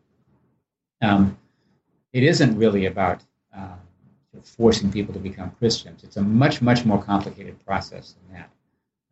[1.02, 1.37] um,
[2.12, 3.22] it isn't really about
[3.54, 3.74] uh,
[4.42, 6.04] forcing people to become Christians.
[6.04, 8.50] It's a much much more complicated process than that.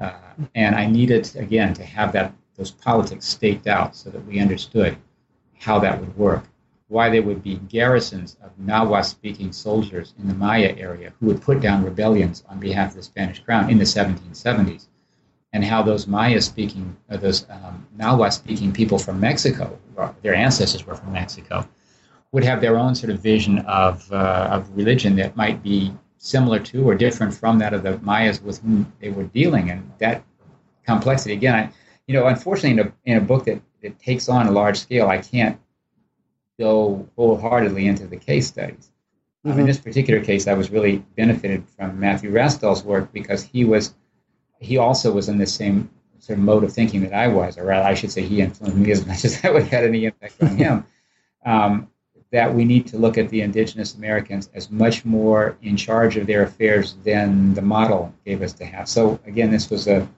[0.01, 4.39] Uh, and I needed again to have that those politics staked out so that we
[4.39, 4.97] understood
[5.59, 6.45] how that would work
[6.89, 11.43] why there would be garrisons of Nahua speaking soldiers in the Maya area who would
[11.43, 14.87] put down rebellions on behalf of the Spanish crown in the 1770s,
[15.53, 19.79] and how those Maya speaking, uh, those um, Nahua speaking people from Mexico,
[20.23, 21.67] their ancestors were from Mexico,
[22.33, 26.59] would have their own sort of vision of, uh, of religion that might be similar
[26.59, 29.71] to or different from that of the Mayas with whom they were dealing.
[29.71, 30.25] And that
[30.85, 31.71] complexity, again, I,
[32.07, 35.09] you know, unfortunately, in a, in a book that, that takes on a large scale,
[35.09, 35.59] I can't
[36.59, 38.91] go wholeheartedly into the case studies.
[39.45, 39.53] Mm-hmm.
[39.53, 43.65] Um, in this particular case, I was really benefited from Matthew Restall's work because he
[43.65, 43.95] was
[44.61, 47.65] he also was in the same sort of mode of thinking that I was, or
[47.65, 50.07] rather, I should say, he influenced me as much as I would have had any
[50.07, 50.87] impact on him.
[51.47, 51.91] Um,
[52.35, 56.27] that we need to look at the indigenous Americans as much more in charge of
[56.27, 58.89] their affairs than the model gave us to have.
[58.89, 60.09] So again, this was a,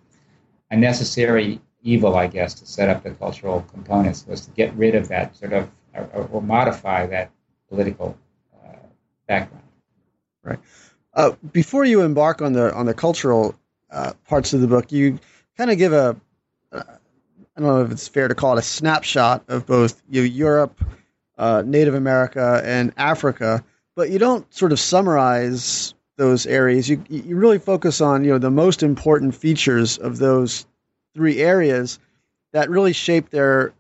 [0.71, 4.95] a necessary evil, I guess, to set up the cultural components was to get rid
[4.95, 5.69] of that sort of
[6.13, 7.31] or, or modify that
[7.69, 8.17] political
[8.65, 8.77] uh,
[9.27, 9.65] background.
[10.43, 10.59] Right.
[11.15, 13.55] Uh, before you embark on the on the cultural
[13.91, 15.19] uh, parts of the book, you
[15.57, 16.17] kind of give a
[16.73, 16.83] uh,
[17.57, 20.27] I don't know if it's fair to call it a snapshot of both you know,
[20.27, 20.85] Europe,
[21.39, 26.89] uh, Native America, and Africa, but you don't sort of summarize those areas.
[26.89, 30.67] You you really focus on you know the most important features of those
[31.15, 31.99] three areas
[32.53, 33.73] that really shape their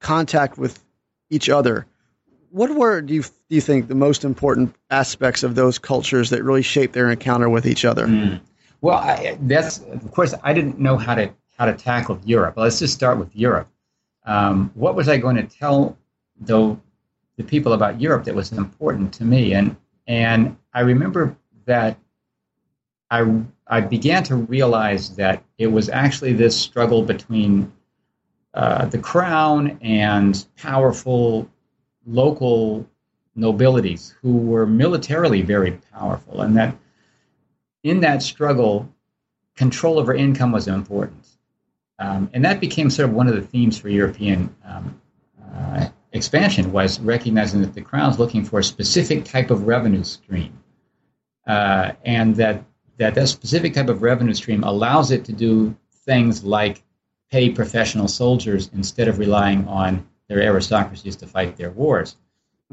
[0.00, 0.83] contact with
[1.34, 1.86] each other.
[2.50, 6.44] What were do you do you think the most important aspects of those cultures that
[6.44, 8.06] really shape their encounter with each other?
[8.06, 8.40] Mm.
[8.80, 12.54] Well, I, that's of course I didn't know how to how to tackle Europe.
[12.56, 13.68] Let's just start with Europe.
[14.26, 15.98] Um, what was I going to tell
[16.40, 16.76] the
[17.36, 19.54] the people about Europe that was important to me?
[19.54, 21.98] And and I remember that
[23.10, 27.72] I I began to realize that it was actually this struggle between
[28.54, 31.50] uh, the crown and powerful
[32.06, 32.86] local
[33.34, 36.76] nobilities who were militarily very powerful, and that
[37.82, 38.88] in that struggle,
[39.56, 41.26] control over income was important.
[41.98, 45.00] Um, and that became sort of one of the themes for European um,
[45.54, 50.58] uh, expansion was recognizing that the crown's looking for a specific type of revenue stream,
[51.46, 52.64] uh, and that,
[52.98, 56.82] that that specific type of revenue stream allows it to do things like
[57.34, 62.14] pay professional soldiers instead of relying on their aristocracies to fight their wars.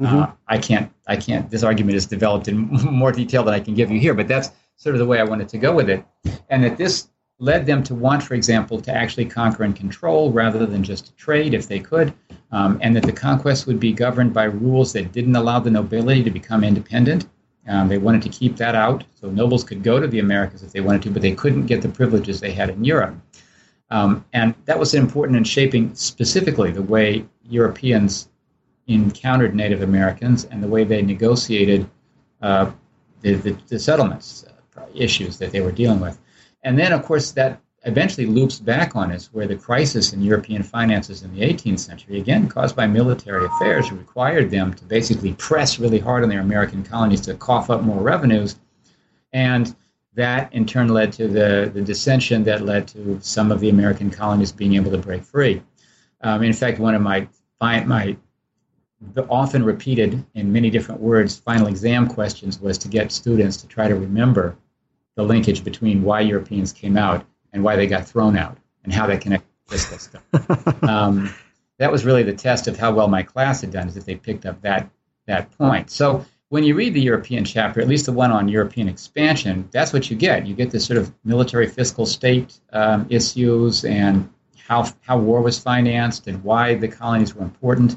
[0.00, 0.20] Mm-hmm.
[0.20, 0.92] Uh, I can't.
[1.08, 1.50] I can't.
[1.50, 2.68] This argument is developed in
[3.02, 5.24] more detail than I can give you here, but that's sort of the way I
[5.24, 6.04] wanted to go with it,
[6.48, 7.08] and that this
[7.40, 11.12] led them to want, for example, to actually conquer and control rather than just to
[11.14, 12.14] trade if they could,
[12.52, 16.22] um, and that the conquest would be governed by rules that didn't allow the nobility
[16.22, 17.26] to become independent.
[17.66, 20.70] Um, they wanted to keep that out, so nobles could go to the Americas if
[20.70, 23.16] they wanted to, but they couldn't get the privileges they had in Europe.
[23.92, 28.30] Um, and that was important in shaping specifically the way Europeans
[28.86, 31.86] encountered Native Americans and the way they negotiated
[32.40, 32.70] uh,
[33.20, 34.46] the, the, the, settlements
[34.78, 36.18] uh, issues that they were dealing with.
[36.62, 40.62] And then, of course, that eventually loops back on us where the crisis in European
[40.62, 45.78] finances in the 18th century, again caused by military affairs, required them to basically press
[45.78, 48.56] really hard on their American colonies to cough up more revenues.
[49.34, 49.76] And
[50.14, 54.10] that in turn led to the, the dissension that led to some of the American
[54.10, 55.62] colonies being able to break free.
[56.20, 57.28] Um, in fact, one of my
[57.60, 58.16] my
[59.14, 63.66] the often repeated in many different words final exam questions was to get students to
[63.66, 64.56] try to remember
[65.16, 69.06] the linkage between why Europeans came out and why they got thrown out and how
[69.06, 70.82] that connected with this stuff.
[70.84, 71.34] um,
[71.78, 74.14] that was really the test of how well my class had done, is if they
[74.14, 74.88] picked up that
[75.26, 75.90] that point.
[75.90, 79.90] So when you read the European chapter, at least the one on European expansion, that's
[79.90, 80.46] what you get.
[80.46, 84.28] You get this sort of military fiscal state um, issues and
[84.68, 87.96] how how war was financed and why the colonies were important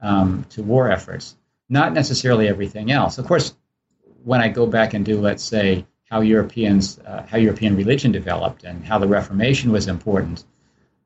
[0.00, 1.36] um, to war efforts.
[1.68, 3.18] Not necessarily everything else.
[3.18, 3.54] Of course,
[4.24, 8.64] when I go back and do, let's say, how Europeans, uh, how European religion developed
[8.64, 10.44] and how the Reformation was important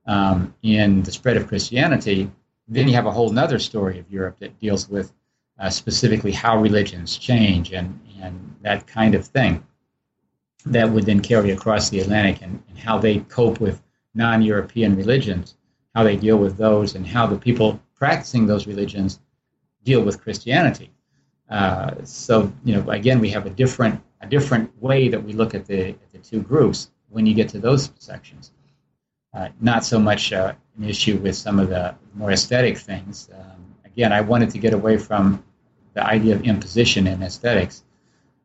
[0.07, 2.31] um, in the spread of Christianity,
[2.67, 5.13] then you have a whole other story of Europe that deals with
[5.59, 9.65] uh, specifically how religions change and, and that kind of thing
[10.67, 13.83] that would then carry across the Atlantic and, and how they cope with
[14.15, 15.57] non European religions,
[15.95, 19.21] how they deal with those, and how the people practicing those religions
[19.85, 20.91] deal with Christianity.
[21.49, 25.55] Uh, so, you know, again, we have a different a different way that we look
[25.55, 28.53] at the at the two groups when you get to those sections.
[29.33, 33.29] Uh, not so much uh, an issue with some of the more aesthetic things.
[33.33, 35.45] Um, again, I wanted to get away from
[35.99, 37.83] the idea of imposition in aesthetics.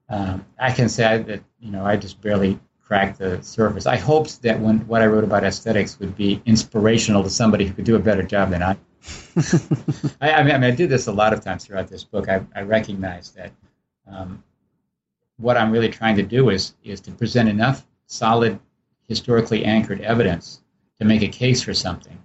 [0.09, 3.85] Um, I can say that you know I just barely cracked the surface.
[3.85, 7.73] I hoped that when what I wrote about aesthetics would be inspirational to somebody who
[7.73, 8.77] could do a better job than I.
[10.21, 12.27] I, I, mean, I did this a lot of times throughout this book.
[12.27, 13.51] I, I recognize that
[14.07, 14.43] um,
[15.37, 18.59] what I'm really trying to do is is to present enough solid,
[19.07, 20.61] historically anchored evidence
[20.97, 22.17] to make a case for something,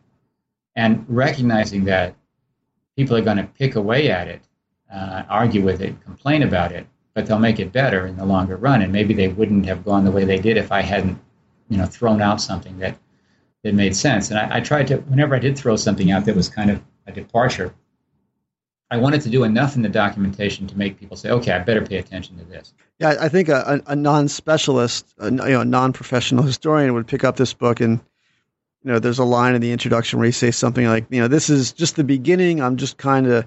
[0.74, 2.14] and recognizing that
[2.96, 4.42] people are going to pick away at it,
[4.92, 8.56] uh, argue with it, complain about it, but they'll make it better in the longer
[8.56, 8.82] run.
[8.82, 11.18] And maybe they wouldn't have gone the way they did if I hadn't,
[11.68, 12.96] you know, thrown out something that
[13.64, 14.30] that made sense.
[14.30, 16.80] And I, I tried to, whenever I did throw something out that was kind of
[17.06, 17.74] a departure,
[18.90, 21.84] I wanted to do enough in the documentation to make people say, okay, I better
[21.84, 22.72] pay attention to this.
[23.00, 27.36] Yeah, I think a, a, a non-specialist, a, you know, non-professional historian would pick up
[27.36, 28.00] this book and,
[28.84, 31.28] you know, there's a line in the introduction where you say something like, you know,
[31.28, 32.62] this is just the beginning.
[32.62, 33.46] I'm just kind of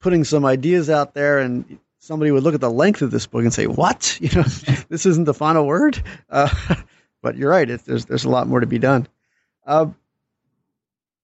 [0.00, 3.42] putting some ideas out there, and somebody would look at the length of this book
[3.42, 4.18] and say, what?
[4.20, 4.48] You know,
[4.88, 6.02] this isn't the final word.
[6.28, 6.48] Uh,
[7.22, 7.68] but you're right.
[7.68, 9.06] It, there's there's a lot more to be done.
[9.66, 9.86] Uh,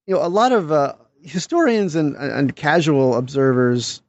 [0.07, 4.03] you know, a lot of uh, historians and, and casual observers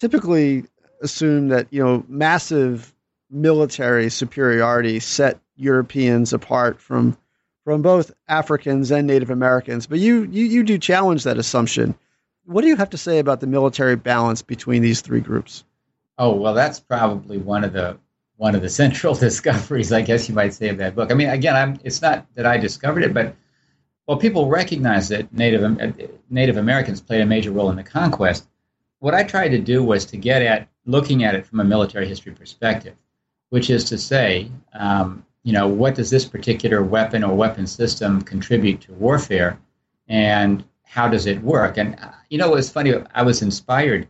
[0.00, 0.64] typically
[1.02, 2.94] assume that you know massive
[3.30, 7.16] military superiority set Europeans apart from
[7.64, 9.86] from both Africans and Native Americans.
[9.86, 11.94] But you you, you do challenge that assumption.
[12.44, 15.64] What do you have to say about the military balance between these three groups?
[16.18, 17.98] Oh well, that's probably one of the
[18.36, 21.10] one of the central discoveries, I guess you might say, of that book.
[21.10, 23.36] I mean, again, I'm, it's not that I discovered it, but
[24.06, 25.92] well, people recognize that Native uh,
[26.28, 28.48] Native Americans played a major role in the conquest.
[28.98, 32.08] What I tried to do was to get at looking at it from a military
[32.08, 32.94] history perspective,
[33.50, 38.22] which is to say, um, you know, what does this particular weapon or weapon system
[38.22, 39.58] contribute to warfare,
[40.08, 41.78] and how does it work?
[41.78, 42.92] And uh, you know, it was funny.
[43.14, 44.06] I was inspired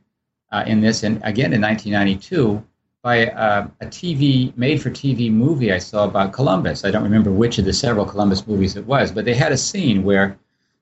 [0.50, 2.62] uh, in this, and again in 1992
[3.02, 6.84] by uh, a TV made-for-TV movie I saw about Columbus.
[6.84, 9.56] I don't remember which of the several Columbus movies it was, but they had a
[9.56, 10.38] scene where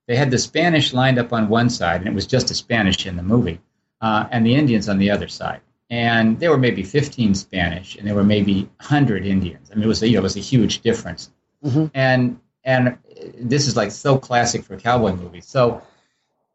[0.07, 3.07] they had the Spanish lined up on one side, and it was just the Spanish
[3.07, 3.61] in the movie,
[4.01, 5.61] uh, and the Indians on the other side.
[5.91, 9.71] And there were maybe 15 Spanish, and there were maybe 100 Indians.
[9.71, 11.31] I mean, it was a, you know, it was a huge difference.
[11.65, 11.87] Mm-hmm.
[11.95, 12.99] And and
[13.39, 15.47] this is like so classic for cowboy movies.
[15.47, 15.83] So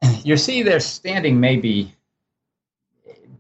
[0.24, 1.96] you see, they're standing maybe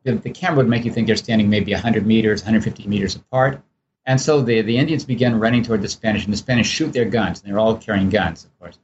[0.03, 3.61] the, the camera would make you think they're standing maybe 100 meters, 150 meters apart.
[4.05, 7.05] And so the, the Indians begin running toward the Spanish, and the Spanish shoot their
[7.05, 8.77] guns, and they're all carrying guns, of course.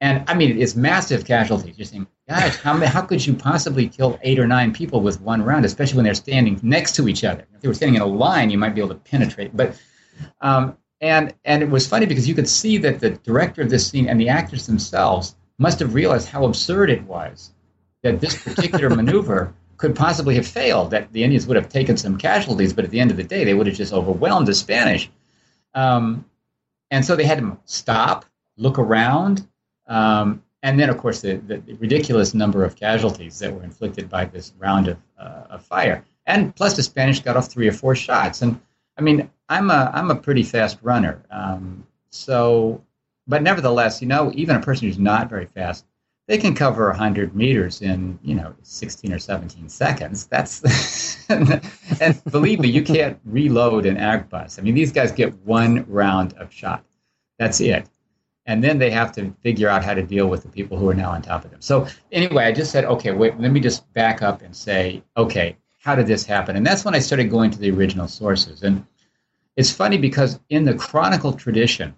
[0.00, 1.76] And I mean, it's massive casualties.
[1.76, 5.42] You're saying, gosh, how, how could you possibly kill eight or nine people with one
[5.42, 7.44] round, especially when they're standing next to each other?
[7.52, 9.56] If they were standing in a line, you might be able to penetrate.
[9.56, 9.76] But
[10.40, 13.86] um, and and it was funny because you could see that the director of this
[13.86, 17.52] scene and the actors themselves must have realized how absurd it was
[18.02, 20.90] that this particular maneuver could possibly have failed.
[20.90, 23.44] That the Indians would have taken some casualties, but at the end of the day,
[23.44, 25.10] they would have just overwhelmed the Spanish.
[25.74, 26.24] Um,
[26.90, 28.24] and so they had to stop,
[28.56, 29.46] look around,
[29.86, 34.24] um, and then, of course, the, the, ridiculous number of casualties that were inflicted by
[34.24, 36.04] this round of, uh, of fire.
[36.26, 38.42] And plus, the Spanish got off three or four shots.
[38.42, 38.60] And
[38.98, 41.22] I mean, I'm a I'm a pretty fast runner.
[41.30, 42.84] Um, so,
[43.26, 45.84] but nevertheless, you know, even a person who's not very fast
[46.28, 52.60] they can cover 100 meters in you know 16 or 17 seconds that's and believe
[52.60, 54.58] me you can't reload an arquebus.
[54.58, 56.84] i mean these guys get one round of shot
[57.38, 57.88] that's it
[58.46, 60.94] and then they have to figure out how to deal with the people who are
[60.94, 63.90] now on top of them so anyway i just said okay wait let me just
[63.94, 65.56] back up and say okay
[65.88, 68.84] how did this happen and that's when i started going to the original sources and
[69.58, 71.96] it's funny because in the chronicle tradition,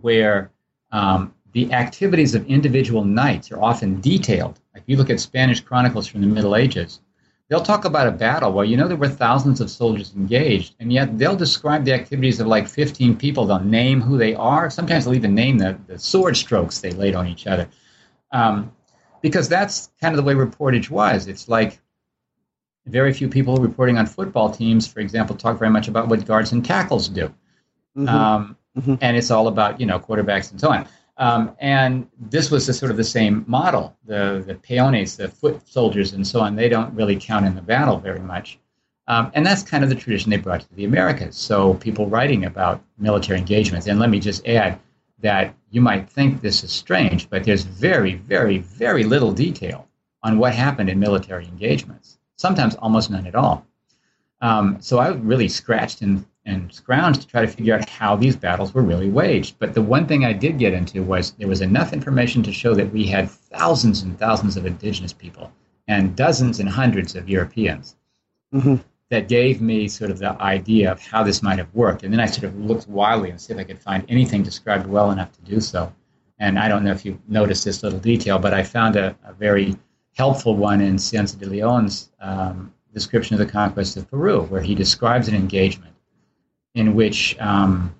[0.00, 0.52] where
[0.92, 6.06] um, the activities of individual knights are often detailed, like you look at Spanish chronicles
[6.06, 7.00] from the Middle Ages,
[7.48, 10.92] they'll talk about a battle where you know there were thousands of soldiers engaged, and
[10.92, 13.44] yet they'll describe the activities of like 15 people.
[13.44, 14.70] They'll name who they are.
[14.70, 17.68] Sometimes they'll even name the, the sword strokes they laid on each other.
[18.30, 18.70] Um,
[19.20, 21.26] because that's kind of the way reportage was.
[21.26, 21.80] It's like
[22.86, 26.52] very few people reporting on football teams, for example, talk very much about what guards
[26.52, 27.32] and tackles do.
[27.96, 28.08] Mm-hmm.
[28.08, 28.94] Um, mm-hmm.
[29.00, 30.88] And it's all about, you know, quarterbacks and so on.
[31.18, 33.96] Um, and this was the, sort of the same model.
[34.04, 37.62] The, the peones, the foot soldiers, and so on, they don't really count in the
[37.62, 38.58] battle very much.
[39.08, 41.36] Um, and that's kind of the tradition they brought to the Americas.
[41.36, 43.86] So people writing about military engagements.
[43.86, 44.78] And let me just add
[45.20, 49.88] that you might think this is strange, but there's very, very, very little detail
[50.22, 52.15] on what happened in military engagements.
[52.36, 53.66] Sometimes almost none at all.
[54.40, 58.36] Um, so I really scratched and and scrounged to try to figure out how these
[58.36, 59.58] battles were really waged.
[59.58, 62.72] But the one thing I did get into was there was enough information to show
[62.74, 65.52] that we had thousands and thousands of indigenous people
[65.88, 67.96] and dozens and hundreds of Europeans.
[68.54, 68.76] Mm-hmm.
[69.10, 72.02] That gave me sort of the idea of how this might have worked.
[72.02, 74.86] And then I sort of looked wildly and see if I could find anything described
[74.86, 75.92] well enough to do so.
[76.38, 79.32] And I don't know if you noticed this little detail, but I found a, a
[79.32, 79.76] very
[80.16, 84.74] helpful one in Cieza de Leon's um, description of the conquest of Peru, where he
[84.74, 85.94] describes an engagement
[86.74, 87.94] in which um,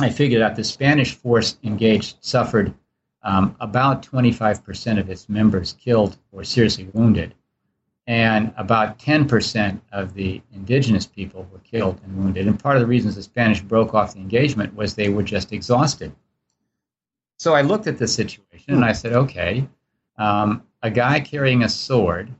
[0.00, 2.74] I figured out the Spanish force engaged suffered
[3.22, 7.34] um, about 25% of its members killed or seriously wounded,
[8.08, 12.48] and about 10% of the indigenous people were killed and wounded.
[12.48, 15.52] And part of the reasons the Spanish broke off the engagement was they were just
[15.52, 16.12] exhausted.
[17.38, 19.68] So I looked at the situation and I said, okay,
[20.18, 22.32] um, a guy carrying a sword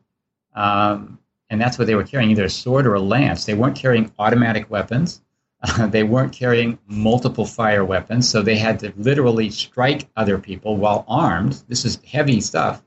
[0.55, 1.18] um,
[1.51, 3.45] and that's what they were carrying either a sword or a lance.
[3.45, 5.20] They weren't carrying automatic weapons.
[5.62, 10.76] Uh, they weren't carrying multiple fire weapons, so they had to literally strike other people
[10.76, 11.62] while armed.
[11.68, 12.82] This is heavy stuff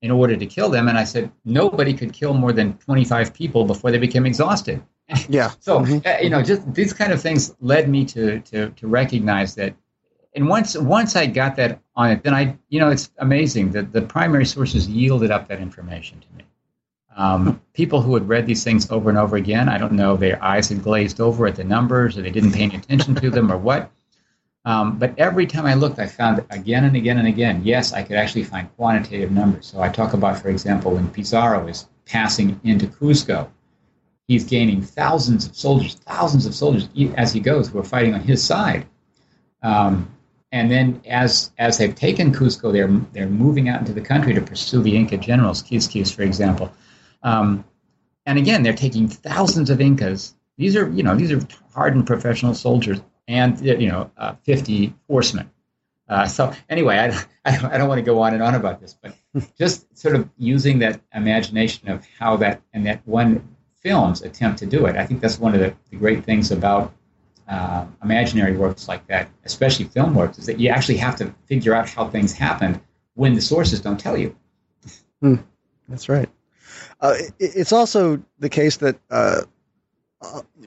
[0.00, 0.88] in order to kill them.
[0.88, 4.82] And I said, nobody could kill more than 25 people before they became exhausted.
[5.28, 5.50] Yeah.
[5.60, 6.06] so, mm-hmm.
[6.06, 9.74] uh, you know, just these kind of things led me to, to, to recognize that.
[10.38, 13.92] And once, once I got that on it, then I, you know, it's amazing that
[13.92, 16.44] the primary sources yielded up that information to me.
[17.16, 20.40] Um, people who had read these things over and over again, I don't know, their
[20.40, 23.50] eyes had glazed over at the numbers or they didn't pay any attention to them
[23.50, 23.90] or what.
[24.64, 28.04] Um, but every time I looked, I found again and again and again, yes, I
[28.04, 29.66] could actually find quantitative numbers.
[29.66, 33.48] So I talk about, for example, when Pizarro is passing into Cusco,
[34.28, 38.20] he's gaining thousands of soldiers, thousands of soldiers as he goes who are fighting on
[38.20, 38.86] his side.
[39.64, 40.14] Um,
[40.52, 44.40] and then as as they've taken Cusco, they're they're moving out into the country to
[44.40, 46.72] pursue the Inca generals, Quisquis, for example.
[47.22, 47.64] Um,
[48.28, 50.34] and again, they're taking thousands of Incas.
[50.58, 51.40] These are, you know, these are
[51.72, 55.50] hardened professional soldiers and, you know, uh, 50 horsemen.
[56.08, 57.06] Uh, so anyway, I,
[57.44, 59.14] I don't, I, don't, want to go on and on about this, but
[59.58, 64.66] just sort of using that imagination of how that and that one film's attempt to
[64.66, 64.96] do it.
[64.96, 66.92] I think that's one of the, the great things about
[67.48, 71.74] uh, imaginary works like that, especially film works, is that you actually have to figure
[71.74, 72.80] out how things happened
[73.14, 74.36] when the sources don't tell you.
[75.20, 75.36] Hmm.
[75.88, 76.28] That's right.
[77.00, 79.42] Uh, it, it's also the case that uh,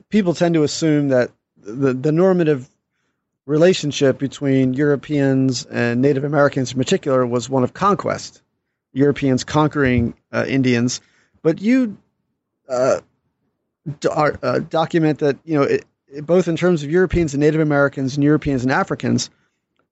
[0.09, 2.67] people tend to assume that the, the normative
[3.45, 8.41] relationship between Europeans and Native Americans in particular was one of conquest,
[8.93, 11.01] Europeans conquering uh, Indians.
[11.41, 11.97] But you
[12.69, 13.01] uh,
[13.99, 15.85] do, uh, document that, you know, it,
[16.23, 19.29] both in terms of Europeans and Native Americans and Europeans and Africans,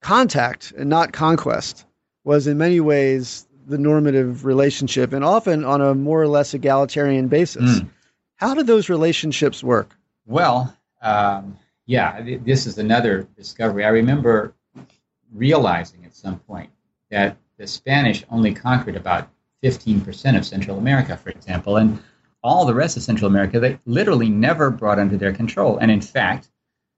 [0.01, 1.85] contact and not conquest
[2.23, 7.27] was in many ways the normative relationship and often on a more or less egalitarian
[7.27, 7.79] basis.
[7.79, 7.89] Mm.
[8.35, 9.95] How do those relationships work?
[10.25, 13.85] Well, um, yeah, th- this is another discovery.
[13.85, 14.53] I remember
[15.33, 16.69] realizing at some point
[17.09, 19.29] that the Spanish only conquered about
[19.63, 21.99] 15% of Central America, for example, and
[22.41, 25.77] all the rest of Central America they literally never brought under their control.
[25.77, 26.49] And in fact,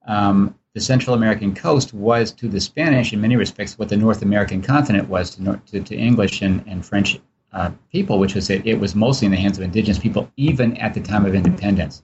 [0.06, 4.22] um, the Central American coast was to the Spanish, in many respects, what the North
[4.22, 7.20] American continent was to, to, to English and, and French
[7.52, 10.76] uh, people, which was that it was mostly in the hands of indigenous people, even
[10.78, 12.02] at the time of independence.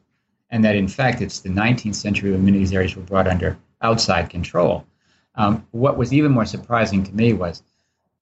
[0.50, 3.26] And that, in fact, it's the 19th century when many of these areas were brought
[3.26, 4.86] under outside control.
[5.34, 7.62] Um, what was even more surprising to me was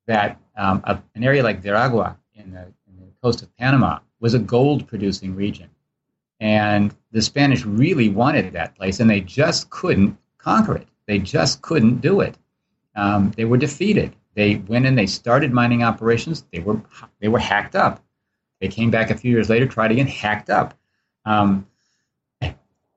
[0.07, 4.35] that um, a, an area like Veragua in the, in the coast of Panama was
[4.35, 5.71] a gold producing region.
[6.41, 10.89] And the Spanish really wanted that place, and they just couldn't conquer it.
[11.07, 12.37] They just couldn't do it.
[12.97, 14.17] Um, they were defeated.
[14.35, 16.45] They went in, they started mining operations.
[16.53, 16.83] They were
[17.21, 18.03] they were hacked up.
[18.61, 20.75] They came back a few years later, tried again, hacked up.
[21.25, 21.69] Um,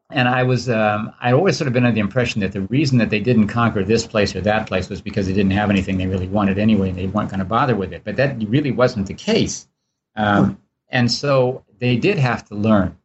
[0.10, 2.98] and I was um, I'd always sort of been under the impression that the reason
[2.98, 5.98] that they didn't conquer this place or that place was because they didn't have anything
[5.98, 8.02] they really wanted anyway, and they weren't going to bother with it.
[8.04, 9.68] But that really wasn't the case,
[10.16, 10.60] um,
[10.90, 12.98] and so they did have to learn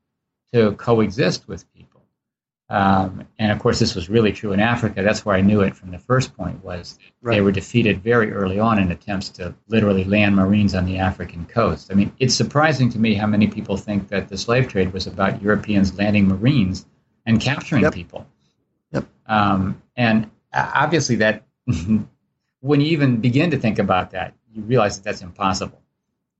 [0.53, 1.95] to coexist with people.
[2.71, 5.03] Um, and of course, this was really true in Africa.
[5.03, 6.65] That's where I knew it from the first point.
[6.65, 7.37] Was right.
[7.37, 11.45] they were defeated very early on in attempts to literally land Marines on the African
[11.45, 11.93] coast.
[11.93, 15.07] I mean, it's surprising to me how many people think that the slave trade was
[15.07, 16.87] about Europeans landing Marines
[17.27, 17.93] and capturing yep.
[17.93, 18.27] people.
[18.93, 19.07] Yep.
[19.27, 21.45] Um, and obviously, that
[22.61, 25.81] when you even begin to think about that, you realize that that's impossible.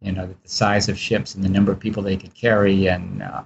[0.05, 3.23] You know, the size of ships and the number of people they could carry and
[3.23, 3.43] uh,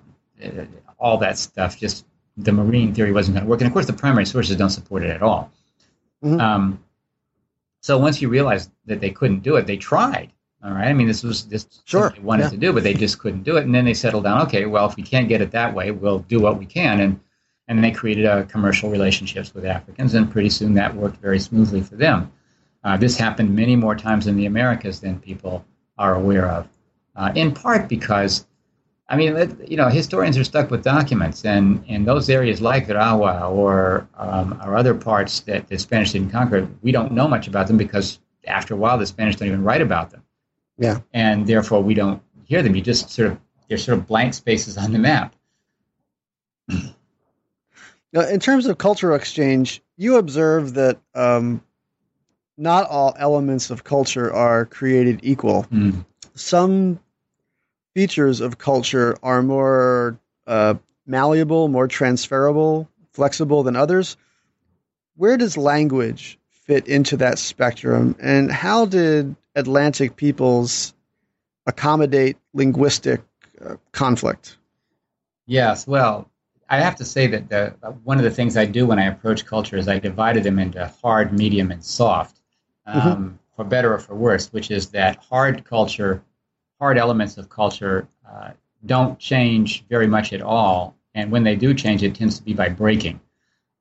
[0.98, 2.04] all that stuff, just
[2.36, 3.60] the marine theory wasn't going to work.
[3.60, 5.50] And of course, the primary sources don't support it at all.
[6.22, 6.40] Mm-hmm.
[6.40, 6.84] Um,
[7.80, 10.32] so once you realize that they couldn't do it, they tried.
[10.64, 10.88] All right.
[10.88, 12.10] I mean, this was this sure.
[12.10, 12.50] they wanted yeah.
[12.50, 13.64] to do, but they just couldn't do it.
[13.64, 14.42] And then they settled down.
[14.42, 17.00] Okay, well, if we can't get it that way, we'll do what we can.
[17.00, 17.20] And
[17.68, 21.82] and they created uh, commercial relationships with Africans, and pretty soon that worked very smoothly
[21.82, 22.32] for them.
[22.82, 25.64] Uh, this happened many more times in the Americas than people
[25.98, 26.68] are aware of,
[27.16, 28.46] uh, in part because,
[29.08, 33.50] I mean, you know, historians are stuck with documents, and in those areas like Veragua
[33.50, 37.66] or um, or other parts that the Spanish didn't conquer, we don't know much about
[37.66, 40.22] them because after a while the Spanish don't even write about them.
[40.78, 42.76] Yeah, and therefore we don't hear them.
[42.76, 43.38] You just sort of
[43.68, 45.34] they're sort of blank spaces on the map.
[48.12, 51.62] Now, in terms of cultural exchange, you observe that um,
[52.58, 55.64] not all elements of culture are created equal.
[55.72, 56.04] Mm.
[56.34, 56.98] Some
[57.94, 60.74] features of culture are more uh,
[61.06, 64.16] malleable, more transferable, flexible than others.
[65.16, 70.94] Where does language fit into that spectrum, and how did Atlantic peoples
[71.66, 73.22] accommodate linguistic
[73.64, 74.56] uh, conflict?
[75.46, 76.30] Yes, well,
[76.68, 79.46] I have to say that the, one of the things I do when I approach
[79.46, 82.37] culture is I divided them into hard, medium, and soft,
[82.88, 83.28] um, mm-hmm.
[83.56, 86.22] for better or for worse, which is that hard culture,
[86.78, 88.50] hard elements of culture uh,
[88.86, 90.96] don't change very much at all.
[91.14, 93.20] And when they do change, it tends to be by breaking.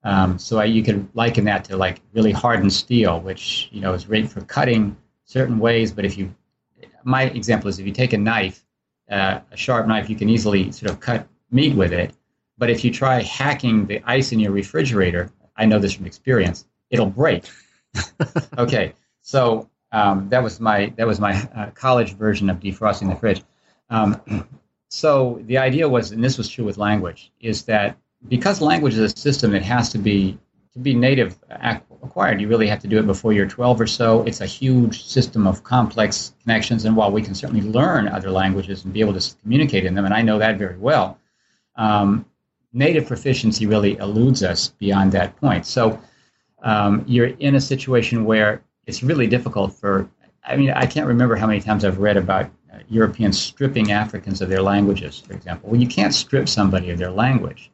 [0.03, 3.93] Um, so I, you can liken that to like really hardened steel, which you know
[3.93, 4.95] is great for cutting
[5.26, 5.91] certain ways.
[5.91, 6.34] But if you,
[7.03, 8.64] my example is if you take a knife,
[9.10, 12.14] uh, a sharp knife, you can easily sort of cut meat with it
[12.58, 16.66] but if you try hacking the ice in your refrigerator, I know this from experience,
[16.89, 17.45] it'll break.
[18.58, 23.16] okay, so um, that was my that was my uh, college version of defrosting the
[23.16, 23.43] fridge.
[23.89, 24.22] Um,
[24.89, 29.00] so the idea was, and this was true with language, is that because language is
[29.00, 30.38] a system that has to be
[30.74, 31.38] to be native
[32.04, 34.22] acquired, you really have to do it before you're 12 or so.
[34.24, 38.84] It's a huge system of complex connections, and while we can certainly learn other languages
[38.84, 41.20] and be able to communicate in them, and I know that very well,
[41.76, 42.26] um,
[42.74, 45.66] native proficiency really eludes us beyond that point.
[45.66, 46.00] So
[46.64, 50.10] um, you're in a situation where it's really difficult for.
[50.43, 54.41] I mean, I can't remember how many times I've read about uh, Europeans stripping Africans
[54.41, 55.70] of their languages, for example.
[55.70, 57.70] Well, you can't strip somebody of their language.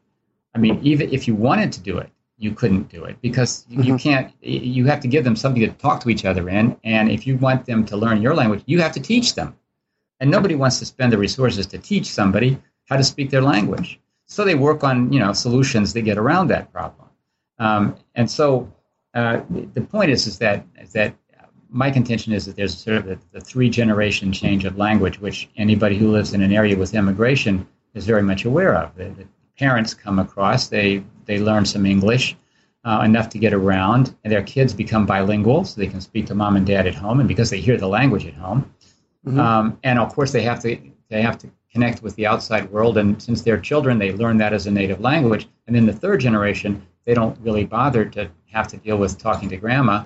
[0.55, 3.83] I mean, even if you wanted to do it, you couldn't do it because mm-hmm.
[3.83, 4.33] you can't.
[4.41, 7.37] You have to give them something to talk to each other in, and if you
[7.37, 9.55] want them to learn your language, you have to teach them.
[10.19, 12.59] And nobody wants to spend the resources to teach somebody
[12.89, 13.99] how to speak their language.
[14.25, 17.07] So they work on you know solutions that get around that problem.
[17.59, 18.72] Um, and so
[19.13, 19.41] uh,
[19.73, 21.15] the point is is that is that
[21.69, 25.49] my contention is that there's sort of the, the three generation change of language, which
[25.57, 28.95] anybody who lives in an area with immigration is very much aware of.
[28.95, 32.35] The, the parents come across, they they learn some English.
[32.85, 36.35] Uh, enough to get around, and their kids become bilingual, so they can speak to
[36.35, 38.69] mom and dad at home, and because they hear the language at home,
[39.25, 39.39] mm-hmm.
[39.39, 42.97] um, and of course they have to they have to connect with the outside world.
[42.97, 45.47] And since they're children, they learn that as a native language.
[45.67, 49.49] And then the third generation, they don't really bother to have to deal with talking
[49.49, 50.05] to grandma,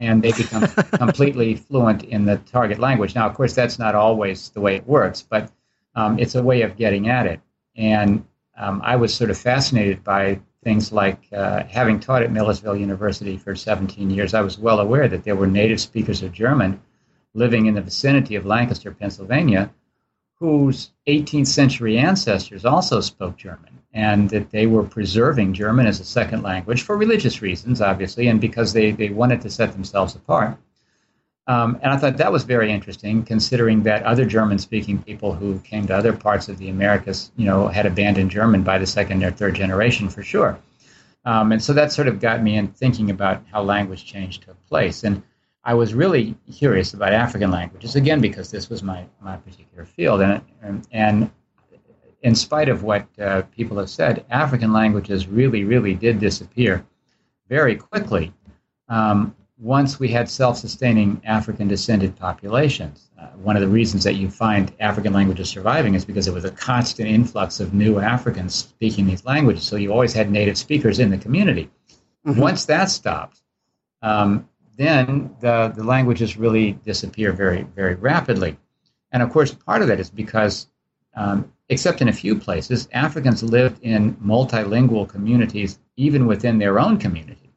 [0.00, 3.14] and they become completely fluent in the target language.
[3.14, 5.50] Now, of course, that's not always the way it works, but
[5.94, 7.40] um, it's a way of getting at it.
[7.76, 8.24] And
[8.56, 13.36] um, I was sort of fascinated by things like uh, having taught at Millersville University
[13.36, 16.80] for 17 years, I was well aware that there were native speakers of German
[17.32, 19.70] living in the vicinity of Lancaster, Pennsylvania,
[20.40, 26.04] whose 18th century ancestors also spoke German, and that they were preserving German as a
[26.04, 30.56] second language for religious reasons, obviously, and because they, they wanted to set themselves apart.
[31.46, 35.86] Um, and I thought that was very interesting, considering that other German-speaking people who came
[35.88, 39.30] to other parts of the Americas, you know, had abandoned German by the second or
[39.30, 40.58] third generation for sure.
[41.24, 44.56] Um, and so that sort of got me in thinking about how language change took
[44.68, 45.04] place.
[45.04, 45.22] And
[45.62, 50.22] I was really curious about African languages again because this was my, my particular field,
[50.22, 51.30] and and
[52.22, 56.84] in spite of what uh, people have said, African languages really, really did disappear
[57.48, 58.32] very quickly
[58.88, 63.10] um, once we had self sustaining African descended populations.
[63.18, 66.44] Uh, one of the reasons that you find African languages surviving is because there was
[66.44, 69.64] a constant influx of new Africans speaking these languages.
[69.64, 71.70] So you always had native speakers in the community.
[72.26, 72.40] Mm-hmm.
[72.40, 73.42] Once that stopped,
[74.02, 74.48] um,
[74.80, 78.56] then the, the languages really disappear very, very rapidly.
[79.12, 80.68] And of course, part of that is because,
[81.14, 86.96] um, except in a few places, Africans lived in multilingual communities even within their own
[86.96, 87.50] community.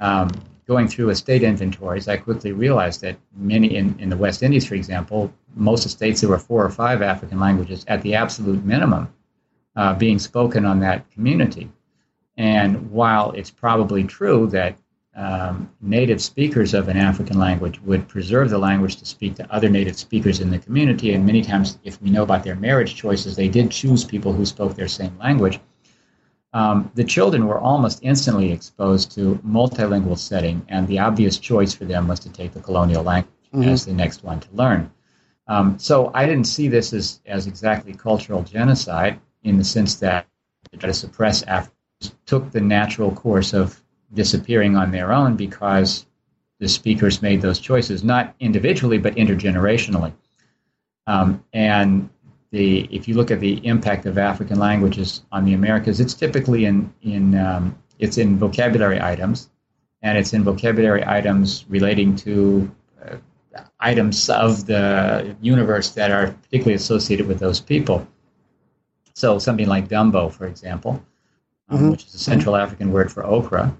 [0.00, 0.30] Um,
[0.66, 4.74] going through estate inventories, I quickly realized that many in, in the West Indies, for
[4.74, 9.12] example, most estates there were four or five African languages at the absolute minimum
[9.76, 11.70] uh, being spoken on that community.
[12.38, 14.78] And while it's probably true that
[15.18, 19.68] um, native speakers of an African language would preserve the language to speak to other
[19.68, 23.36] native speakers in the community, and many times, if we know about their marriage choices,
[23.36, 25.60] they did choose people who spoke their same language
[26.52, 31.84] um, the children were almost instantly exposed to multilingual setting, and the obvious choice for
[31.84, 33.68] them was to take the colonial language mm-hmm.
[33.68, 34.90] as the next one to learn.
[35.46, 40.26] Um, so I didn't see this as, as exactly cultural genocide in the sense that
[40.72, 43.82] to try to suppress Africans took the natural course of
[44.14, 46.06] disappearing on their own because
[46.58, 50.12] the speakers made those choices, not individually, but intergenerationally.
[51.06, 52.10] Um, and
[52.50, 56.64] the if you look at the impact of African languages on the Americas, it's typically
[56.64, 59.50] in in um, it's in vocabulary items,
[60.02, 62.70] and it's in vocabulary items relating to
[63.04, 63.16] uh,
[63.80, 68.06] items of the universe that are particularly associated with those people.
[69.14, 71.02] So something like gumbo, for example,
[71.68, 71.90] um, mm-hmm.
[71.90, 73.76] which is a Central African word for okra.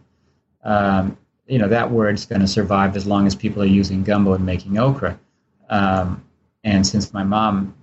[0.65, 4.35] Um, you know that word's going to survive as long as people are using gumbo
[4.35, 5.19] and making okra.
[5.71, 6.25] Um,
[6.65, 7.75] and since my mom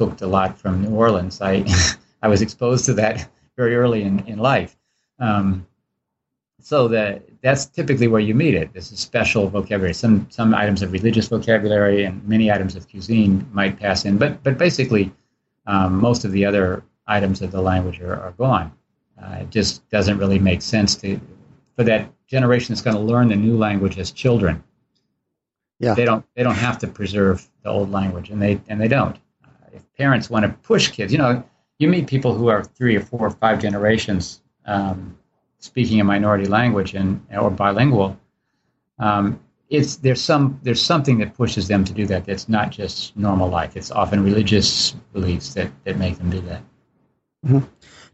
[0.00, 1.42] cooked a lot from New Orleans.
[1.42, 1.64] I
[2.22, 4.76] I was exposed to that very early in, in life.
[5.18, 5.66] Um,
[6.58, 8.72] so that that's typically where you meet it.
[8.72, 9.92] This is special vocabulary.
[9.92, 14.42] Some some items of religious vocabulary and many items of cuisine might pass in, but
[14.42, 15.12] but basically
[15.66, 18.72] um, most of the other items of the language are, are gone.
[19.22, 21.20] Uh, it just doesn't really make sense to
[21.76, 24.62] for that generation that's going to learn the new language as children.
[25.78, 25.94] Yeah.
[25.94, 29.18] They don't they don't have to preserve the old language, and they and they don't
[29.72, 31.44] if parents want to push kids, you know,
[31.78, 35.16] you meet people who are three or four or five generations um,
[35.58, 38.18] speaking a minority language and or bilingual.
[38.98, 42.24] Um, it's there's some there's something that pushes them to do that.
[42.26, 43.76] That's not just normal life.
[43.76, 46.62] It's often religious beliefs that that make them do that.
[47.46, 47.66] Mm-hmm.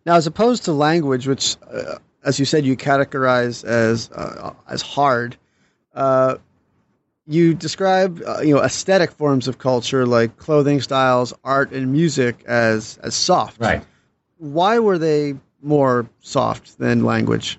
[0.04, 1.96] Now, as opposed to language, which, uh,
[2.26, 5.36] as you said, you categorize as uh, as hard.
[5.94, 6.36] Uh,
[7.26, 12.42] you describe uh, you know aesthetic forms of culture like clothing styles, art, and music
[12.46, 13.60] as as soft.
[13.60, 13.82] Right.
[14.38, 17.58] Why were they more soft than language?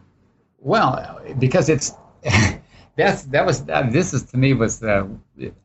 [0.60, 1.94] Well, because it's
[2.98, 5.10] that's that was uh, this is to me was the.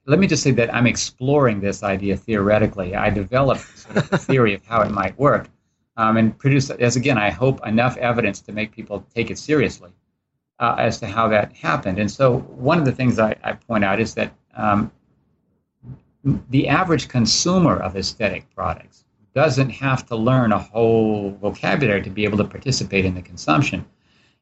[0.06, 2.94] Let me just say that I'm exploring this idea theoretically.
[2.94, 5.48] I developed sort of a theory of how it might work,
[5.96, 9.90] um, and produce as again I hope enough evidence to make people take it seriously
[10.58, 11.98] uh, as to how that happened.
[11.98, 14.92] And so, one of the things I, I point out is that um,
[16.50, 22.24] the average consumer of aesthetic products doesn't have to learn a whole vocabulary to be
[22.24, 23.84] able to participate in the consumption.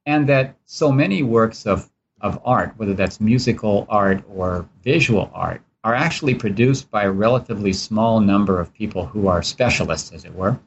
[0.04, 1.88] And that so many works of,
[2.20, 7.72] of art, whether that's musical art or visual art, are actually produced by a relatively
[7.72, 10.58] small number of people who are specialists, as it were.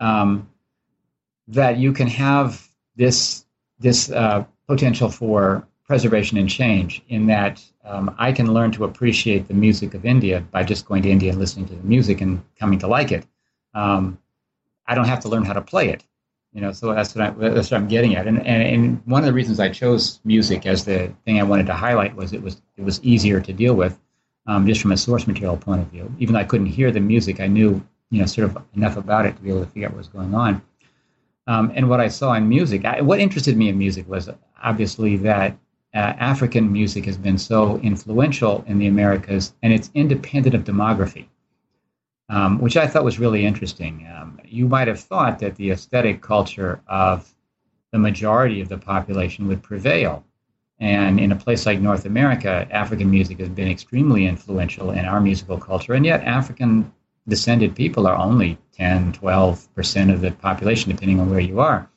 [0.00, 0.48] Um,
[1.48, 3.44] that you can have this
[3.78, 9.48] this uh, potential for preservation and change in that um, I can learn to appreciate
[9.48, 12.44] the music of India by just going to India and listening to the music and
[12.58, 13.26] coming to like it.
[13.74, 14.18] Um,
[14.86, 16.04] I don't have to learn how to play it.
[16.52, 18.26] You know, so that's what, I, that's what I'm getting at.
[18.26, 21.66] And, and, and one of the reasons I chose music as the thing I wanted
[21.66, 23.98] to highlight was it was it was easier to deal with,
[24.46, 26.12] um, just from a source material point of view.
[26.18, 29.26] Even though I couldn't hear the music, I knew you know sort of enough about
[29.26, 30.62] it to be able to figure out what was going on.
[31.46, 34.28] Um, and what I saw in music, I, what interested me in music was
[34.62, 35.56] obviously that
[35.94, 41.26] uh, African music has been so influential in the Americas, and it's independent of demography,
[42.28, 44.06] um, which I thought was really interesting.
[44.14, 47.34] Um, you might have thought that the aesthetic culture of
[47.92, 50.24] the majority of the population would prevail.
[50.78, 55.20] And in a place like North America, African music has been extremely influential in our
[55.20, 56.92] musical culture, and yet African
[57.30, 61.88] descended people are only 10, 12% of the population, depending on where you are.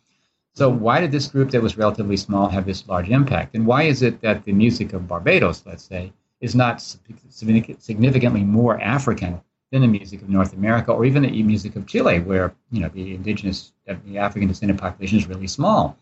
[0.55, 3.55] So, why did this group that was relatively small have this large impact?
[3.55, 6.81] And why is it that the music of Barbados, let's say, is not
[7.29, 12.19] significantly more African than the music of North America or even the music of Chile,
[12.19, 15.97] where you know the indigenous, the African descended population is really small.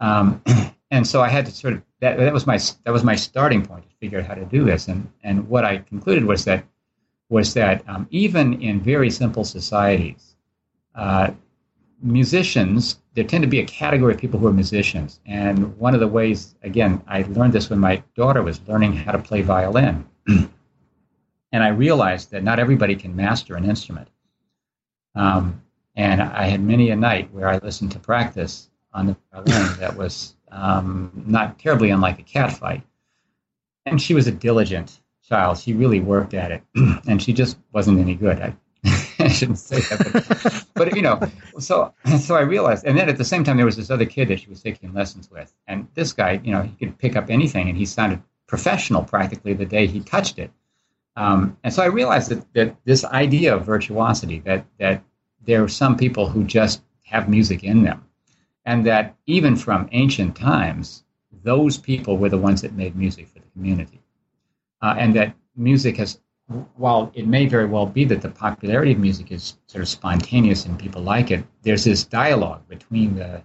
[0.00, 0.42] Um,
[0.90, 3.64] and so I had to sort of that, that was my that was my starting
[3.64, 4.88] point to figure out how to do this.
[4.88, 6.64] And and what I concluded was that
[7.28, 10.34] was that um, even in very simple societies,
[10.94, 11.30] uh,
[12.00, 15.18] musicians there tend to be a category of people who are musicians.
[15.26, 19.10] And one of the ways, again, I learned this when my daughter was learning how
[19.10, 20.06] to play violin.
[20.28, 20.48] and
[21.52, 24.06] I realized that not everybody can master an instrument.
[25.16, 25.60] Um,
[25.96, 29.96] and I had many a night where I listened to practice on the violin that
[29.96, 32.84] was um, not terribly unlike a cat fight.
[33.84, 35.58] And she was a diligent child.
[35.58, 36.62] She really worked at it,
[37.06, 38.40] and she just wasn't any good.
[38.40, 38.54] I,
[39.18, 41.20] I shouldn't say that, but, but, you know,
[41.58, 44.28] so so I realized, and then at the same time, there was this other kid
[44.28, 47.28] that she was taking lessons with, and this guy, you know, he could pick up
[47.28, 50.50] anything, and he sounded professional practically the day he touched it.
[51.16, 55.02] Um, and so I realized that, that this idea of virtuosity, that that
[55.44, 58.04] there are some people who just have music in them,
[58.64, 61.02] and that even from ancient times,
[61.42, 63.97] those people were the ones that made music for the community.
[64.82, 66.20] Uh, and that music has,
[66.76, 70.66] while it may very well be that the popularity of music is sort of spontaneous
[70.66, 73.42] and people like it, there's this dialogue between the,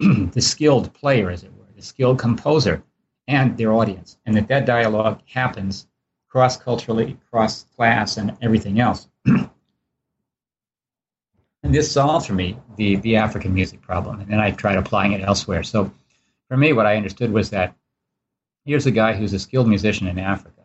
[0.32, 2.82] the skilled player, as it were, the skilled composer,
[3.26, 5.86] and their audience, and that that dialogue happens
[6.28, 9.08] cross culturally, cross class, and everything else.
[11.62, 14.20] And this solved for me the, the African music problem.
[14.20, 15.62] And then I tried applying it elsewhere.
[15.62, 15.92] So
[16.48, 17.74] for me, what I understood was that
[18.64, 20.57] here's a guy who's a skilled musician in Africa.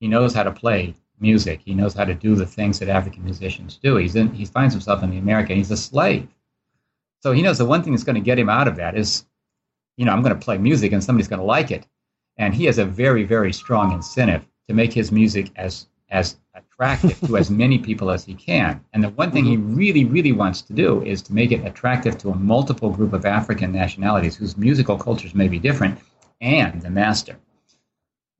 [0.00, 1.60] He knows how to play music.
[1.64, 3.96] He knows how to do the things that African musicians do.
[3.96, 5.54] He's in, he finds himself in the America.
[5.54, 6.26] He's a slave.
[7.22, 9.26] So he knows the one thing that's going to get him out of that is,
[9.96, 11.86] you know, I'm going to play music and somebody's going to like it.
[12.38, 17.20] And he has a very, very strong incentive to make his music as as attractive
[17.20, 18.84] to as many people as he can.
[18.92, 19.76] And the one thing he mm-hmm.
[19.76, 23.24] really, really wants to do is to make it attractive to a multiple group of
[23.24, 25.98] African nationalities whose musical cultures may be different
[26.40, 27.36] and the master.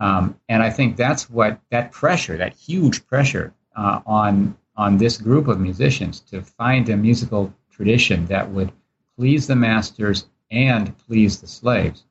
[0.00, 5.18] Um, and I think that's what that pressure, that huge pressure uh, on on this
[5.18, 8.72] group of musicians to find a musical tradition that would
[9.14, 12.04] please the masters and please the slaves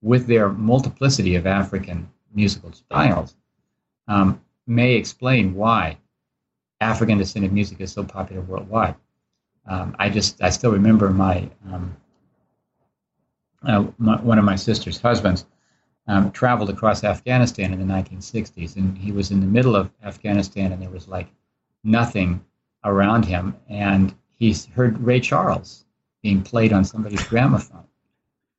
[0.00, 3.36] with their multiplicity of African musical styles.
[4.08, 5.98] Um, may explain why
[6.80, 8.94] African descended music is so popular worldwide.
[9.66, 11.96] Um, I just I still remember my, um,
[13.66, 15.44] uh, my, one of my sister's husbands
[16.06, 20.72] um, traveled across Afghanistan in the 1960s, and he was in the middle of Afghanistan,
[20.72, 21.28] and there was like
[21.82, 22.44] nothing
[22.84, 25.84] around him, and he heard Ray Charles
[26.22, 27.84] being played on somebody's gramophone,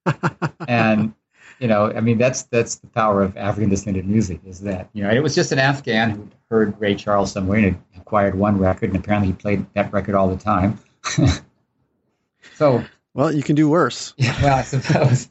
[0.67, 1.13] and
[1.59, 4.41] you know, I mean, that's that's the power of African descended music.
[4.45, 7.81] Is that you know, it was just an Afghan who heard Ray Charles somewhere and
[7.97, 10.79] acquired one record, and apparently he played that record all the time.
[12.55, 12.83] so,
[13.13, 14.13] well, you can do worse.
[14.17, 15.29] Yeah, well, I suppose.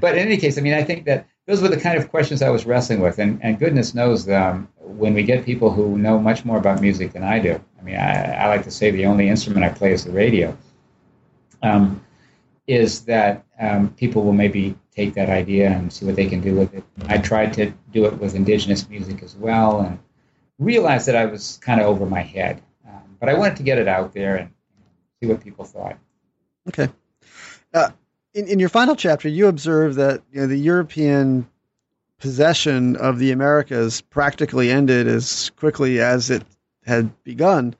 [0.00, 2.42] But in any case, I mean, I think that those were the kind of questions
[2.42, 6.18] I was wrestling with, and, and goodness knows, um, when we get people who know
[6.18, 7.60] much more about music than I do.
[7.80, 10.56] I mean, I, I like to say the only instrument I play is the radio.
[11.62, 12.04] Um,
[12.66, 16.54] is that um, people will maybe take that idea and see what they can do
[16.54, 16.84] with it.
[17.06, 19.98] I tried to do it with indigenous music as well and
[20.58, 22.62] realized that I was kind of over my head.
[22.86, 24.50] Um, but I wanted to get it out there and
[25.20, 25.98] see what people thought.
[26.68, 26.88] Okay.
[27.74, 27.90] Uh,
[28.34, 31.48] in, in your final chapter, you observe that you know, the European
[32.18, 36.42] possession of the Americas practically ended as quickly as it
[36.84, 37.74] had begun.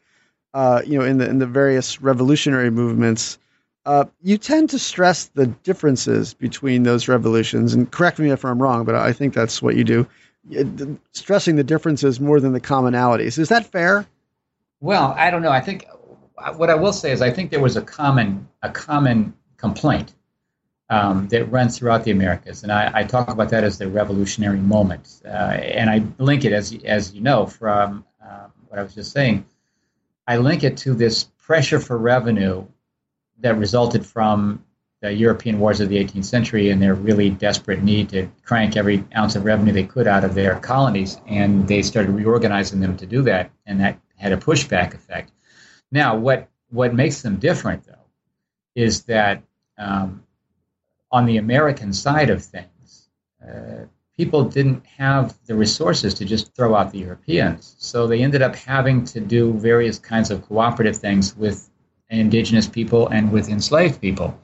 [0.54, 3.38] Uh, you know, in the in the various revolutionary movements,
[3.86, 8.60] uh, you tend to stress the differences between those revolutions, and correct me if I'm
[8.60, 10.06] wrong, but I think that's what you do.
[11.12, 13.38] Stressing the differences more than the commonalities.
[13.38, 14.06] Is that fair?
[14.80, 15.52] Well, I don't know.
[15.52, 15.86] I think
[16.56, 20.12] what I will say is I think there was a common a common complaint
[20.92, 24.58] um, that runs throughout the Americas, and I, I, talk about that as the revolutionary
[24.58, 28.94] moment, uh, and I link it as as you know from um, what I was
[28.94, 29.46] just saying.
[30.26, 32.66] I link it to this pressure for revenue
[33.40, 34.64] that resulted from
[35.00, 39.04] the European wars of the 18th century and their really desperate need to crank every
[39.16, 41.20] ounce of revenue they could out of their colonies.
[41.26, 45.32] And they started reorganizing them to do that, and that had a pushback effect.
[45.90, 47.94] Now, what, what makes them different, though,
[48.76, 49.42] is that
[49.76, 50.22] um,
[51.12, 53.08] on the American side of things,
[53.46, 53.86] uh,
[54.16, 57.76] people didn't have the resources to just throw out the Europeans.
[57.78, 61.70] So they ended up having to do various kinds of cooperative things with
[62.10, 64.38] indigenous people and with enslaved people.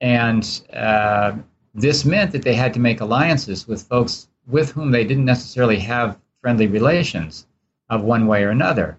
[0.00, 1.36] And uh,
[1.74, 5.78] this meant that they had to make alliances with folks with whom they didn't necessarily
[5.78, 7.46] have friendly relations.
[7.90, 8.98] of one way or another.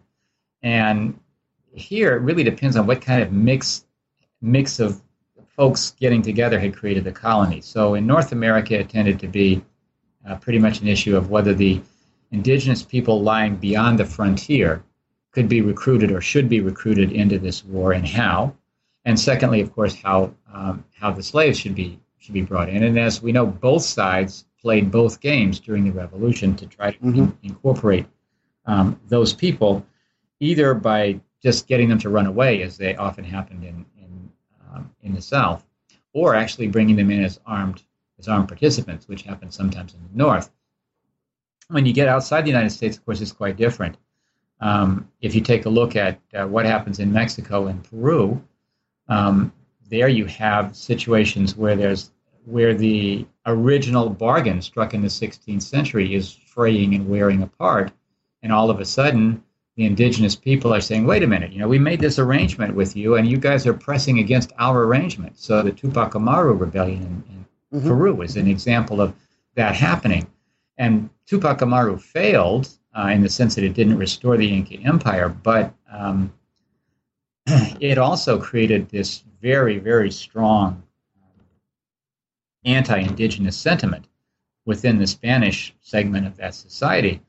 [0.61, 1.19] And
[1.73, 3.85] here, it really depends on what kind of mix
[4.41, 5.01] mix of
[5.55, 7.61] folks getting together had created the colony.
[7.61, 9.63] So in North America, it tended to be
[10.27, 11.81] uh, pretty much an issue of whether the
[12.31, 14.83] indigenous people lying beyond the frontier
[15.31, 18.55] could be recruited or should be recruited into this war and how.
[19.05, 22.83] And secondly, of course, how um, how the slaves should be should be brought in.
[22.83, 26.99] And as we know, both sides played both games during the revolution to try to
[26.99, 27.19] mm-hmm.
[27.19, 28.05] in- incorporate
[28.67, 29.83] um, those people,
[30.39, 34.00] either by just getting them to run away, as they often happened in in,
[34.73, 35.65] um, in the South,
[36.13, 37.83] or actually bringing them in as armed
[38.19, 40.51] as armed participants, which happens sometimes in the North.
[41.69, 43.97] When you get outside the United States, of course, it's quite different.
[44.59, 48.43] Um, if you take a look at uh, what happens in Mexico and Peru,
[49.07, 49.51] um,
[49.89, 52.11] there you have situations where there's
[52.45, 57.91] where the original bargain struck in the 16th century is fraying and wearing apart,
[58.41, 59.43] and all of a sudden
[59.81, 62.95] the indigenous people are saying, "Wait a minute, you know, we made this arrangement with
[62.95, 67.23] you, and you guys are pressing against our arrangement." So the Tupac Amaru rebellion in,
[67.33, 67.87] in mm-hmm.
[67.87, 69.15] Peru is an example of
[69.55, 70.27] that happening,
[70.77, 75.29] and Tupac Amaru failed uh, in the sense that it didn't restore the Inca Empire,
[75.29, 76.31] but um,
[77.47, 80.83] it also created this very, very strong
[82.65, 84.05] anti indigenous sentiment
[84.63, 87.19] within the Spanish segment of that society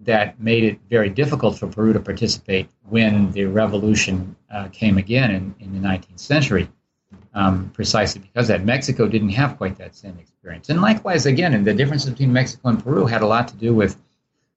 [0.00, 5.30] that made it very difficult for Peru to participate when the revolution uh, came again
[5.30, 6.68] in, in the 19th century,
[7.34, 10.70] um, precisely because that Mexico didn't have quite that same experience.
[10.70, 13.74] And likewise, again, and the difference between Mexico and Peru had a lot to do
[13.74, 14.00] with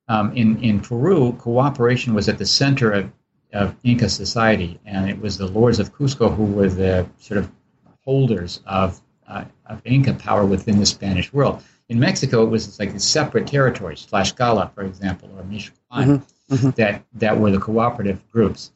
[0.08, 3.12] um, in, in Peru, cooperation was at the center of,
[3.54, 7.52] of Inca society, and it was the lords of Cusco who were the sort of
[8.04, 11.64] holders of, uh, of Inca power within the Spanish world.
[11.94, 16.54] In Mexico, it was like separate territories, Tlaxcala, for example, or Michoacan, mm-hmm.
[16.56, 16.70] mm-hmm.
[16.72, 18.72] that, that were the cooperative groups.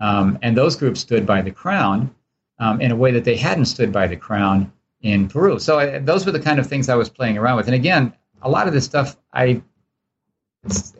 [0.00, 2.12] Um, and those groups stood by the crown
[2.58, 5.60] um, in a way that they hadn't stood by the crown in Peru.
[5.60, 7.66] So I, those were the kind of things I was playing around with.
[7.66, 8.12] And again,
[8.42, 9.62] a lot of this stuff I
[10.64, 10.94] it's,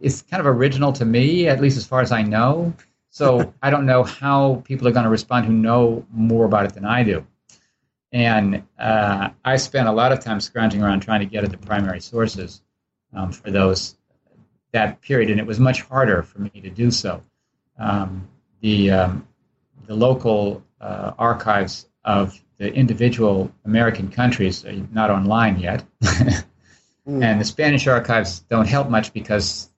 [0.00, 2.72] it's kind of original to me, at least as far as I know.
[3.10, 6.74] So I don't know how people are going to respond who know more about it
[6.74, 7.26] than I do.
[8.12, 11.58] And uh, I spent a lot of time scrounging around trying to get at the
[11.58, 12.62] primary sources
[13.12, 13.96] um, for those
[14.72, 17.22] that period, and it was much harder for me to do so.
[17.78, 18.28] Um,
[18.60, 19.28] the um,
[19.86, 25.84] the local uh, archives of the individual American countries are not online yet.
[26.02, 26.44] Mm.
[27.08, 29.70] And the Spanish archives don't help much because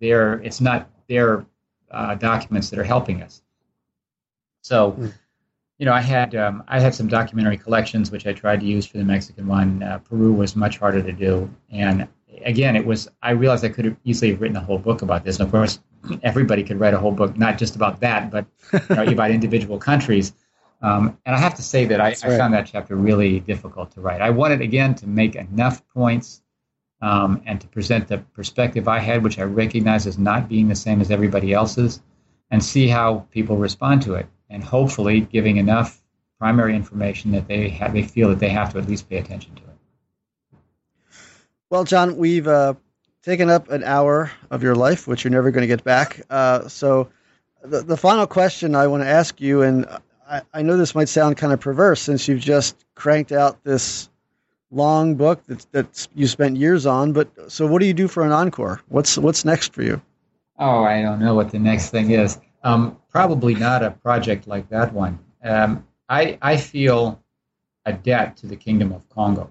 [0.00, 1.44] they're it's not their
[1.90, 3.42] uh, documents that are helping us.
[4.60, 5.12] So, mm.
[5.78, 8.84] You know, I had um, I had some documentary collections which I tried to use
[8.86, 9.82] for the Mexican one.
[9.82, 12.08] Uh, Peru was much harder to do, and
[12.44, 15.38] again, it was I realized I could have easily written a whole book about this.
[15.38, 15.78] And of course,
[16.22, 19.78] everybody could write a whole book, not just about that, but you know, about individual
[19.78, 20.32] countries.
[20.80, 22.24] Um, and I have to say that I, right.
[22.24, 24.20] I, found that chapter really difficult to write.
[24.20, 26.42] I wanted again to make enough points
[27.02, 30.76] um, and to present the perspective I had, which I recognize as not being the
[30.76, 32.00] same as everybody else's,
[32.50, 36.00] and see how people respond to it, and hopefully giving enough
[36.38, 39.54] primary information that they have, they feel that they have to at least pay attention
[39.56, 40.58] to it.
[41.70, 42.74] Well, John, we've uh,
[43.22, 46.22] taken up an hour of your life, which you're never going to get back.
[46.30, 47.08] Uh, so,
[47.62, 49.84] the, the final question I want to ask you, and
[50.28, 54.08] I, I know this might sound kind of perverse since you've just cranked out this
[54.70, 57.12] long book that that you spent years on.
[57.12, 58.80] But so, what do you do for an encore?
[58.88, 60.00] What's what's next for you?
[60.58, 62.38] Oh, I don't know what the next thing is.
[62.62, 65.18] Um, probably not a project like that one.
[65.42, 67.22] Um, I I feel
[67.86, 69.50] a debt to the Kingdom of Congo,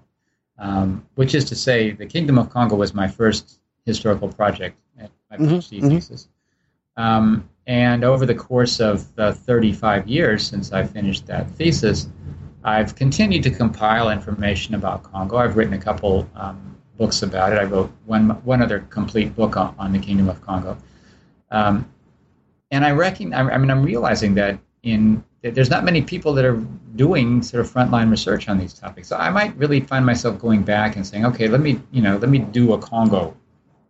[0.58, 5.36] um, which is to say, the Kingdom of Congo was my first historical project, my
[5.36, 6.28] PhD mm-hmm, thesis.
[6.98, 7.40] Mm-hmm.
[7.66, 12.08] and over the course of uh, 35 years since I finished that thesis,
[12.64, 15.36] I've continued to compile information about Congo.
[15.36, 17.58] I've written a couple um, books about it.
[17.58, 20.76] I wrote one one other complete book on, on the Kingdom of Congo,
[21.50, 21.88] um,
[22.70, 23.32] and I reckon.
[23.34, 26.56] I, I mean, I'm realizing that in that there's not many people that are
[26.96, 29.08] doing sort of frontline research on these topics.
[29.08, 32.16] So I might really find myself going back and saying, okay, let me you know
[32.16, 33.36] let me do a Congo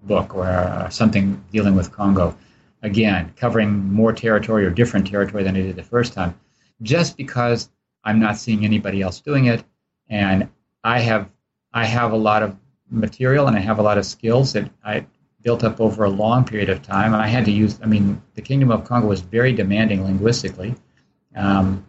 [0.02, 2.36] book or uh, something dealing with Congo
[2.82, 6.38] again, covering more territory or different territory than I did the first time,
[6.82, 7.70] just because
[8.04, 9.64] I'm not seeing anybody else doing it,
[10.08, 10.48] and
[10.84, 11.28] I have
[11.72, 12.56] I have a lot of
[12.90, 15.06] material and I have a lot of skills that I
[15.48, 17.14] built up over a long period of time.
[17.14, 17.80] I had to use.
[17.82, 20.74] I mean, the Kingdom of Congo was very demanding linguistically,
[21.34, 21.86] um,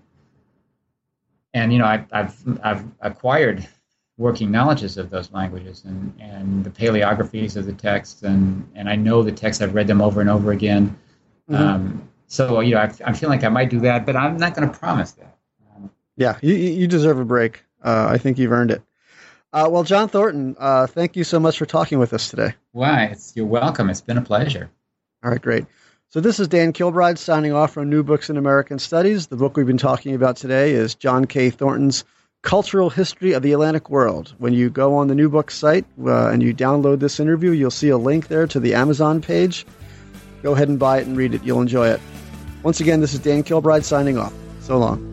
[1.53, 3.67] and you know, I, I've I've acquired
[4.15, 8.95] working knowledges of those languages and, and the paleographies of the texts and, and I
[8.97, 10.97] know the texts I've read them over and over again.
[11.49, 11.55] Mm-hmm.
[11.55, 14.55] Um, so you know I, I feel like I might do that, but I'm not
[14.55, 15.37] going to promise that.
[15.75, 17.65] Um, yeah, you, you deserve a break.
[17.83, 18.81] Uh, I think you've earned it.
[19.51, 22.53] Uh, well, John Thornton, uh, thank you so much for talking with us today.
[22.71, 23.05] Why?
[23.05, 23.89] It's, you're welcome.
[23.89, 24.69] It's been a pleasure.
[25.23, 25.65] All right, great.
[26.09, 29.27] So this is Dan Kilbride signing off from New Books in American Studies.
[29.27, 31.49] The book we've been talking about today is John K.
[31.49, 32.03] Thornton's
[32.41, 34.33] Cultural History of the Atlantic World.
[34.37, 37.69] When you go on the New Books site uh, and you download this interview, you'll
[37.71, 39.65] see a link there to the Amazon page.
[40.41, 41.43] Go ahead and buy it and read it.
[41.43, 41.99] You'll enjoy it.
[42.63, 44.33] Once again, this is Dan Kilbride signing off.
[44.61, 45.05] So long.